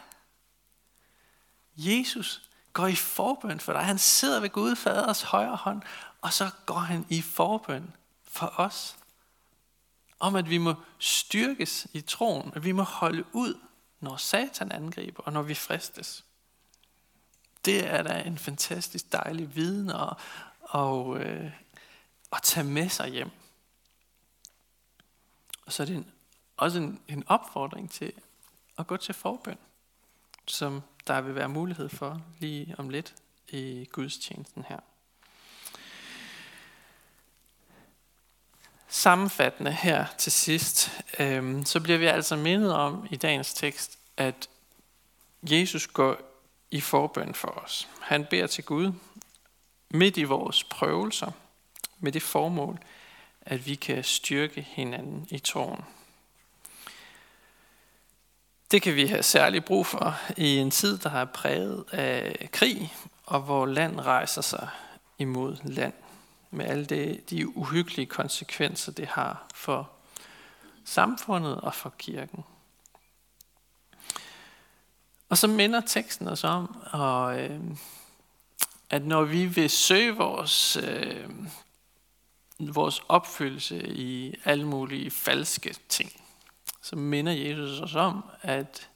Jesus 1.78 2.50
går 2.74 2.88
i 2.88 2.96
forbøn 2.96 3.60
for 3.60 3.74
dig. 3.74 3.82
Han 3.86 3.98
sidder 3.98 4.40
ved 4.40 4.50
Gud 4.50 4.76
faders 4.76 5.22
højre 5.22 5.56
hånd, 5.56 5.82
og 6.22 6.34
så 6.34 6.50
går 6.66 6.80
han 6.80 7.06
i 7.10 7.22
forbøn 7.22 7.94
for 8.24 8.54
os. 8.58 8.98
Om 10.20 10.36
at 10.36 10.50
vi 10.50 10.58
må 10.58 10.74
styrkes 11.00 11.88
i 11.94 12.02
troen, 12.02 12.54
at 12.56 12.64
vi 12.64 12.72
må 12.72 12.84
holde 12.84 13.26
ud, 13.34 13.60
når 14.00 14.18
Satan 14.18 14.72
angriber, 14.72 15.24
og 15.24 15.34
når 15.34 15.42
vi 15.42 15.56
fristes. 15.56 16.26
Det 17.66 17.88
er 17.88 18.04
da 18.04 18.22
en 18.22 18.38
fantastisk 18.38 19.12
dejlig 19.12 19.56
viden 19.56 19.90
og, 19.90 20.18
og, 20.66 21.20
øh, 21.20 21.52
at 22.32 22.42
tage 22.44 22.64
med 22.64 22.90
sig 22.90 23.10
hjem. 23.10 23.30
Og 25.66 25.74
så 25.74 25.84
er 25.84 25.88
det 25.88 25.96
en, 25.96 26.12
også 26.58 26.78
en, 26.78 27.02
en 27.08 27.24
opfordring 27.28 27.92
til 27.92 28.14
at 28.78 28.88
gå 28.88 28.98
til 28.98 29.14
forbøn, 29.14 29.58
som 30.48 30.82
der 31.08 31.22
vil 31.22 31.36
være 31.36 31.50
mulighed 31.50 31.90
for 31.90 32.22
lige 32.40 32.76
om 32.78 32.90
lidt 32.90 33.16
i 33.48 33.88
gudstjenesten 33.92 34.66
her. 34.68 34.80
Sammenfattende 38.88 39.72
her 39.72 40.06
til 40.18 40.32
sidst, 40.32 40.92
øh, 41.20 41.66
så 41.66 41.80
bliver 41.80 41.98
vi 41.98 42.06
altså 42.06 42.36
mindet 42.36 42.74
om 42.74 43.08
i 43.12 43.16
dagens 43.16 43.54
tekst, 43.54 43.98
at 44.18 44.50
Jesus 45.44 45.88
går 45.88 46.18
i 46.72 46.82
forbøn 46.82 47.34
for 47.34 47.48
os. 47.48 47.90
Han 48.02 48.26
beder 48.26 48.48
til 48.48 48.64
Gud 48.64 48.92
midt 49.96 50.18
i 50.18 50.24
vores 50.24 50.64
prøvelser 50.64 51.32
med 52.00 52.12
det 52.12 52.22
formål, 52.22 52.80
at 53.42 53.66
vi 53.66 53.76
kan 53.76 54.04
styrke 54.04 54.62
hinanden 54.62 55.28
i 55.32 55.40
troen. 55.40 55.84
Det 58.72 58.82
kan 58.82 58.96
vi 58.96 59.06
have 59.06 59.24
særlig 59.24 59.66
brug 59.66 59.86
for 59.86 60.16
i 60.38 60.58
en 60.58 60.72
tid, 60.72 60.98
der 60.98 61.10
er 61.10 61.26
præget 61.26 61.86
af 61.92 62.50
krig, 62.52 62.94
og 63.26 63.42
hvor 63.42 63.66
land 63.66 64.00
rejser 64.00 64.42
sig 64.42 64.70
imod 65.18 65.58
land, 65.64 65.94
med 66.52 66.66
alle 66.66 66.86
de, 66.86 67.22
de 67.30 67.58
uhyggelige 67.58 68.06
konsekvenser, 68.06 68.92
det 68.92 69.08
har 69.08 69.48
for 69.54 69.90
samfundet 70.86 71.62
og 71.62 71.76
for 71.76 71.94
kirken. 71.98 72.44
Og 75.30 75.38
så 75.38 75.48
minder 75.48 75.82
teksten 75.82 76.28
os 76.28 76.44
om, 76.44 76.78
og, 76.92 77.40
øh, 77.40 77.62
at 78.96 79.06
når 79.06 79.24
vi 79.24 79.46
vil 79.46 79.70
søge 79.70 80.16
vores, 80.16 80.78
øh, 80.78 81.30
vores 82.60 83.02
opfyldelse 83.08 83.88
i 83.88 84.36
alle 84.46 84.68
mulige 84.68 85.12
falske 85.12 85.76
ting, 85.90 86.12
så 86.82 86.96
minder 86.96 87.32
Jesus 87.32 87.80
os 87.80 87.96
om 87.96 88.24
at 88.42 88.90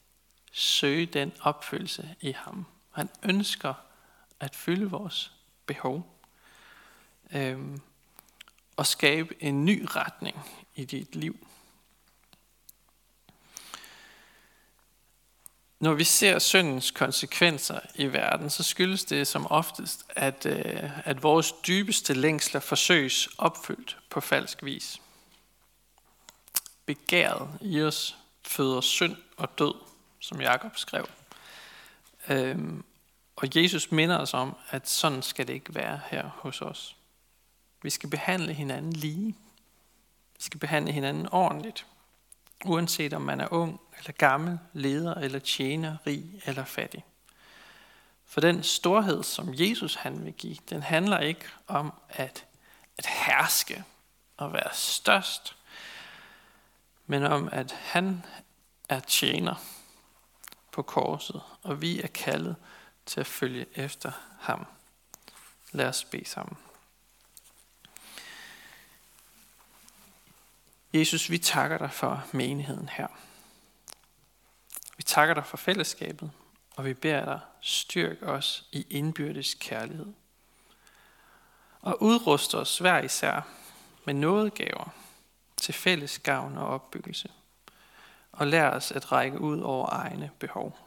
søge 0.52 1.06
den 1.06 1.32
opfyldelse 1.42 2.16
i 2.22 2.32
ham. 2.32 2.66
Han 2.92 3.10
ønsker 3.24 3.74
at 4.40 4.56
fylde 4.56 4.90
vores 4.90 5.32
behov 5.66 6.22
øh, 7.32 7.60
og 8.78 8.86
skabe 8.86 9.44
en 9.44 9.66
ny 9.66 9.86
retning 9.90 10.40
i 10.76 10.86
dit 10.86 11.16
liv. 11.16 11.48
Når 15.80 15.94
vi 15.94 16.04
ser 16.04 16.40
syndens 16.40 16.92
konsekvenser 16.92 17.80
i 17.96 18.06
verden, 18.06 18.50
så 18.50 18.64
skyldes 18.64 19.06
det 19.06 19.28
som 19.28 19.52
oftest, 19.52 20.06
at, 20.10 20.46
øh, 20.46 21.08
at 21.08 21.24
vores 21.24 21.52
dybeste 21.52 22.14
længsler 22.14 22.62
forsøges 22.62 23.30
opfyldt 23.38 23.98
på 24.10 24.22
falsk 24.22 24.64
vis. 24.64 25.02
Begæret 26.86 27.50
i 27.62 27.82
os 27.82 28.18
føder 28.46 28.82
synd 28.82 29.16
og 29.38 29.60
død, 29.60 29.74
som 30.20 30.42
Jakob 30.42 30.78
skrev. 30.78 31.10
Øhm, 32.30 32.84
og 33.36 33.48
Jesus 33.56 33.92
minder 33.92 34.18
os 34.18 34.34
om, 34.34 34.56
at 34.70 34.90
sådan 34.90 35.22
skal 35.22 35.48
det 35.48 35.54
ikke 35.54 35.76
være 35.76 36.00
her 36.10 36.30
hos 36.36 36.62
os. 36.62 36.96
Vi 37.82 37.90
skal 37.90 38.10
behandle 38.10 38.54
hinanden 38.54 38.94
lige. 38.94 39.36
Vi 40.38 40.44
skal 40.44 40.60
behandle 40.60 40.92
hinanden 40.92 41.28
ordentligt 41.32 41.86
uanset 42.66 43.14
om 43.14 43.22
man 43.22 43.42
er 43.42 43.54
ung 43.54 43.80
eller 43.98 44.12
gammel, 44.12 44.60
leder 44.74 45.14
eller 45.14 45.40
tjener, 45.40 45.98
rig 46.08 46.42
eller 46.46 46.66
fattig. 46.66 47.06
For 48.26 48.42
den 48.42 48.64
storhed, 48.64 49.24
som 49.24 49.54
Jesus 49.54 49.96
han 49.96 50.26
vil 50.26 50.34
give, 50.34 50.58
den 50.70 50.84
handler 50.84 51.20
ikke 51.20 51.46
om 51.68 51.94
at, 52.10 52.46
at 52.98 53.06
herske 53.06 53.84
og 54.38 54.54
være 54.54 54.74
størst, 54.74 55.56
men 57.06 57.24
om 57.24 57.50
at 57.52 57.72
han 57.72 58.26
er 58.90 59.00
tjener 59.00 59.56
på 60.72 60.82
korset, 60.82 61.42
og 61.64 61.82
vi 61.82 62.02
er 62.02 62.08
kaldet 62.08 62.56
til 63.06 63.20
at 63.20 63.28
følge 63.28 63.66
efter 63.76 64.12
ham. 64.40 64.66
Lad 65.72 65.88
os 65.88 66.04
bede 66.04 66.26
sammen. 66.26 66.58
Jesus, 70.94 71.30
vi 71.30 71.38
takker 71.38 71.78
dig 71.78 71.92
for 71.92 72.26
menigheden 72.34 72.90
her. 72.90 73.08
Vi 74.98 75.04
takker 75.04 75.34
dig 75.34 75.46
for 75.46 75.58
fællesskabet, 75.58 76.32
og 76.76 76.86
vi 76.86 76.94
beder 76.94 77.26
dig, 77.26 77.40
styrk 77.62 78.24
os 78.24 78.66
i 78.72 78.86
indbyrdes 78.90 79.54
kærlighed. 79.54 80.14
Og 81.82 82.02
udrust 82.02 82.56
os 82.56 82.78
hver 82.78 83.02
især 83.02 83.48
med 84.06 84.14
nådegaver 84.14 84.94
til 85.58 85.74
fælles 85.74 86.20
gavn 86.20 86.58
og 86.58 86.68
opbyggelse. 86.68 87.32
Og 88.32 88.48
lær 88.48 88.70
os 88.70 88.92
at 88.92 89.12
række 89.12 89.42
ud 89.42 89.62
over 89.62 89.90
egne 89.92 90.32
behov. 90.40 90.78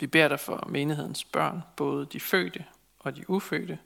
Vi 0.00 0.06
beder 0.06 0.28
dig 0.28 0.40
for 0.40 0.66
menighedens 0.68 1.24
børn, 1.24 1.62
både 1.76 2.06
de 2.06 2.20
fødte 2.20 2.64
og 2.98 3.16
de 3.16 3.30
ufødte. 3.30 3.78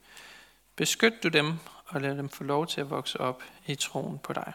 Beskyt 0.76 1.22
du 1.22 1.28
dem 1.28 1.58
og 1.92 2.00
lad 2.00 2.16
dem 2.16 2.28
få 2.28 2.44
lov 2.44 2.66
til 2.66 2.80
at 2.80 2.90
vokse 2.90 3.20
op 3.20 3.42
i 3.66 3.74
troen 3.74 4.18
på 4.18 4.32
dig. 4.32 4.52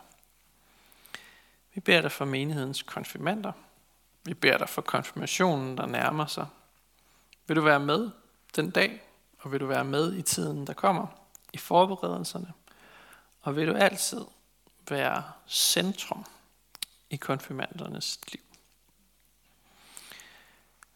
Vi 1.73 1.81
beder 1.81 2.01
dig 2.01 2.11
for 2.11 2.25
menighedens 2.25 2.83
konfirmander. 2.83 3.51
Vi 4.23 4.33
beder 4.33 4.57
dig 4.57 4.69
for 4.69 4.81
konfirmationen, 4.81 5.77
der 5.77 5.85
nærmer 5.85 6.25
sig. 6.25 6.47
Vil 7.47 7.55
du 7.55 7.61
være 7.61 7.79
med 7.79 8.09
den 8.55 8.69
dag, 8.69 9.01
og 9.39 9.51
vil 9.51 9.59
du 9.59 9.65
være 9.65 9.85
med 9.85 10.13
i 10.13 10.21
tiden, 10.21 10.67
der 10.67 10.73
kommer, 10.73 11.07
i 11.53 11.57
forberedelserne, 11.57 12.53
og 13.41 13.55
vil 13.55 13.67
du 13.67 13.73
altid 13.73 14.21
være 14.89 15.23
centrum 15.47 16.25
i 17.09 17.15
konfirmandernes 17.15 18.19
liv. 18.31 18.41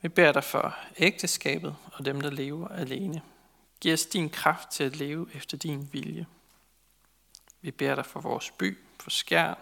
Vi 0.02 0.08
beder 0.08 0.32
dig 0.32 0.44
for 0.44 0.76
ægteskabet 0.98 1.76
og 1.94 2.06
dem, 2.06 2.22
der 2.22 2.30
lever 2.30 2.68
alene. 2.68 3.22
Giv 3.82 3.94
os 3.94 4.06
din 4.06 4.30
kraft 4.30 4.70
til 4.70 4.84
at 4.84 4.96
leve 4.96 5.30
efter 5.34 5.58
din 5.58 5.90
vilje. 5.94 6.26
Vi 7.62 7.72
beder 7.72 7.96
dig 7.96 8.06
for 8.06 8.20
vores 8.20 8.52
by, 8.52 8.78
for 9.00 9.10
skær 9.10 9.54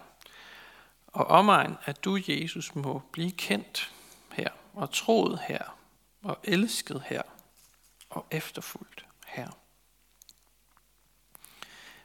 og 1.06 1.26
omegn, 1.26 1.76
at 1.84 2.04
du, 2.04 2.18
Jesus, 2.28 2.74
må 2.74 3.02
blive 3.12 3.32
kendt 3.32 3.92
her, 4.32 4.48
og 4.74 4.90
troet 4.92 5.40
her, 5.48 5.78
og 6.22 6.38
elsket 6.44 7.02
her, 7.06 7.22
og 8.10 8.26
efterfulgt 8.30 9.06
her. 9.26 9.48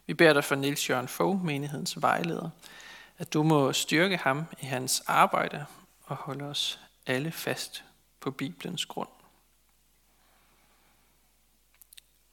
Vi 0.06 0.13
beder 0.13 0.34
dig 0.34 0.43
for 0.43 0.56
Nils 0.56 0.89
Jørgen 0.89 1.08
Fogh, 1.08 1.45
menighedens 1.45 2.01
vejleder, 2.01 2.49
at 3.17 3.34
du 3.34 3.43
må 3.43 3.73
styrke 3.73 4.17
ham 4.17 4.45
i 4.62 4.65
hans 4.65 5.04
arbejde 5.08 5.65
og 6.04 6.15
holde 6.15 6.45
os 6.45 6.80
alle 7.06 7.32
fast 7.32 7.84
på 8.19 8.32
Bibelens 8.32 8.86
grund. 8.86 9.14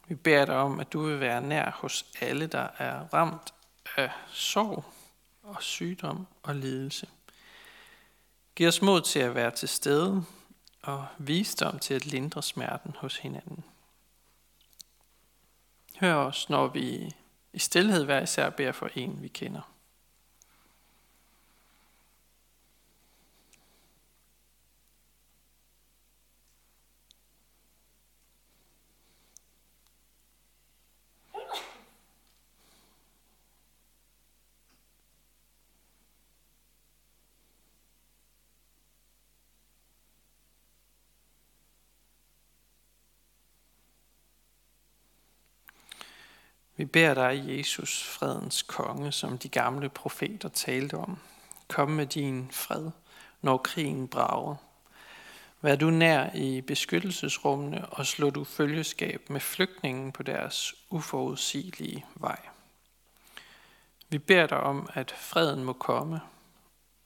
Vi 0.08 0.14
beder 0.14 0.44
dig 0.44 0.54
om, 0.54 0.80
at 0.80 0.92
du 0.92 1.02
vil 1.02 1.20
være 1.20 1.40
nær 1.40 1.70
hos 1.70 2.06
alle, 2.20 2.46
der 2.46 2.68
er 2.78 3.14
ramt 3.14 3.54
af 3.96 4.10
sorg 4.28 4.84
og 5.42 5.62
sygdom 5.62 6.26
og 6.42 6.54
lidelse. 6.54 7.08
Giv 8.54 8.68
os 8.68 8.82
mod 8.82 9.00
til 9.00 9.18
at 9.18 9.34
være 9.34 9.50
til 9.50 9.68
stede 9.68 10.24
og 10.82 11.06
visdom 11.18 11.78
til 11.78 11.94
at 11.94 12.06
lindre 12.06 12.42
smerten 12.42 12.94
hos 12.98 13.16
hinanden. 13.16 13.64
Hør 16.00 16.14
os, 16.14 16.48
når 16.48 16.66
vi 16.66 17.14
i 17.52 17.58
stillhed 17.58 18.04
hver 18.04 18.20
især 18.20 18.50
beder 18.50 18.72
for 18.72 18.90
en, 18.94 19.22
vi 19.22 19.28
kender. 19.28 19.71
Vi 46.82 46.86
beder 46.86 47.14
dig, 47.14 47.58
Jesus, 47.58 48.04
fredens 48.04 48.62
konge, 48.62 49.12
som 49.12 49.38
de 49.38 49.48
gamle 49.48 49.88
profeter 49.88 50.48
talte 50.48 50.94
om. 50.94 51.18
Kom 51.68 51.90
med 51.90 52.06
din 52.06 52.50
fred, 52.50 52.90
når 53.40 53.58
krigen 53.58 54.08
brager. 54.08 54.56
Vær 55.60 55.76
du 55.76 55.90
nær 55.90 56.30
i 56.34 56.60
beskyttelsesrummene 56.60 57.86
og 57.86 58.06
slå 58.06 58.30
du 58.30 58.44
følgeskab 58.44 59.30
med 59.30 59.40
flygtningen 59.40 60.12
på 60.12 60.22
deres 60.22 60.74
uforudsigelige 60.90 62.04
vej. 62.14 62.40
Vi 64.08 64.18
beder 64.18 64.46
dig 64.46 64.60
om, 64.60 64.88
at 64.94 65.10
freden 65.10 65.64
må 65.64 65.72
komme, 65.72 66.20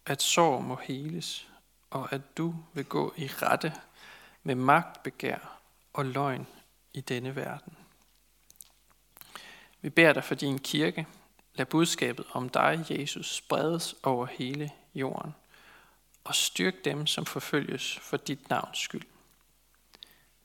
at 0.06 0.22
sorg 0.22 0.64
må 0.64 0.78
heles, 0.82 1.48
og 1.90 2.12
at 2.12 2.36
du 2.38 2.54
vil 2.72 2.84
gå 2.84 3.14
i 3.16 3.26
rette 3.26 3.72
med 4.42 4.54
magtbegær 4.54 5.58
og 5.92 6.04
løgn 6.04 6.46
i 6.94 7.00
denne 7.00 7.36
verden. 7.36 7.85
Vi 9.80 9.90
beder 9.90 10.12
dig 10.12 10.24
for 10.24 10.34
din 10.34 10.58
kirke. 10.58 11.06
Lad 11.54 11.66
budskabet 11.66 12.26
om 12.32 12.48
dig, 12.48 12.84
Jesus, 12.90 13.34
spredes 13.34 13.94
over 14.02 14.26
hele 14.26 14.70
jorden. 14.94 15.34
Og 16.24 16.34
styrk 16.34 16.84
dem, 16.84 17.06
som 17.06 17.26
forfølges 17.26 17.98
for 17.98 18.16
dit 18.16 18.50
navns 18.50 18.78
skyld. 18.78 19.06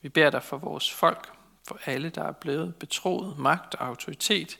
Vi 0.00 0.08
beder 0.08 0.30
dig 0.30 0.42
for 0.42 0.56
vores 0.56 0.92
folk, 0.92 1.32
for 1.68 1.78
alle, 1.86 2.10
der 2.10 2.22
er 2.24 2.32
blevet 2.32 2.76
betroet 2.76 3.38
magt 3.38 3.74
og 3.74 3.86
autoritet. 3.86 4.58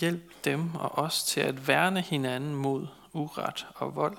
Hjælp 0.00 0.44
dem 0.44 0.74
og 0.74 0.98
os 0.98 1.24
til 1.24 1.40
at 1.40 1.68
værne 1.68 2.00
hinanden 2.00 2.54
mod 2.54 2.86
uret 3.12 3.66
og 3.74 3.96
vold, 3.96 4.18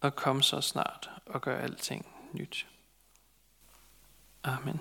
og 0.00 0.16
kom 0.16 0.42
så 0.42 0.60
snart 0.60 1.10
og 1.26 1.40
gør 1.40 1.58
alting 1.58 2.06
nyt. 2.32 2.66
Amen. 4.42 4.80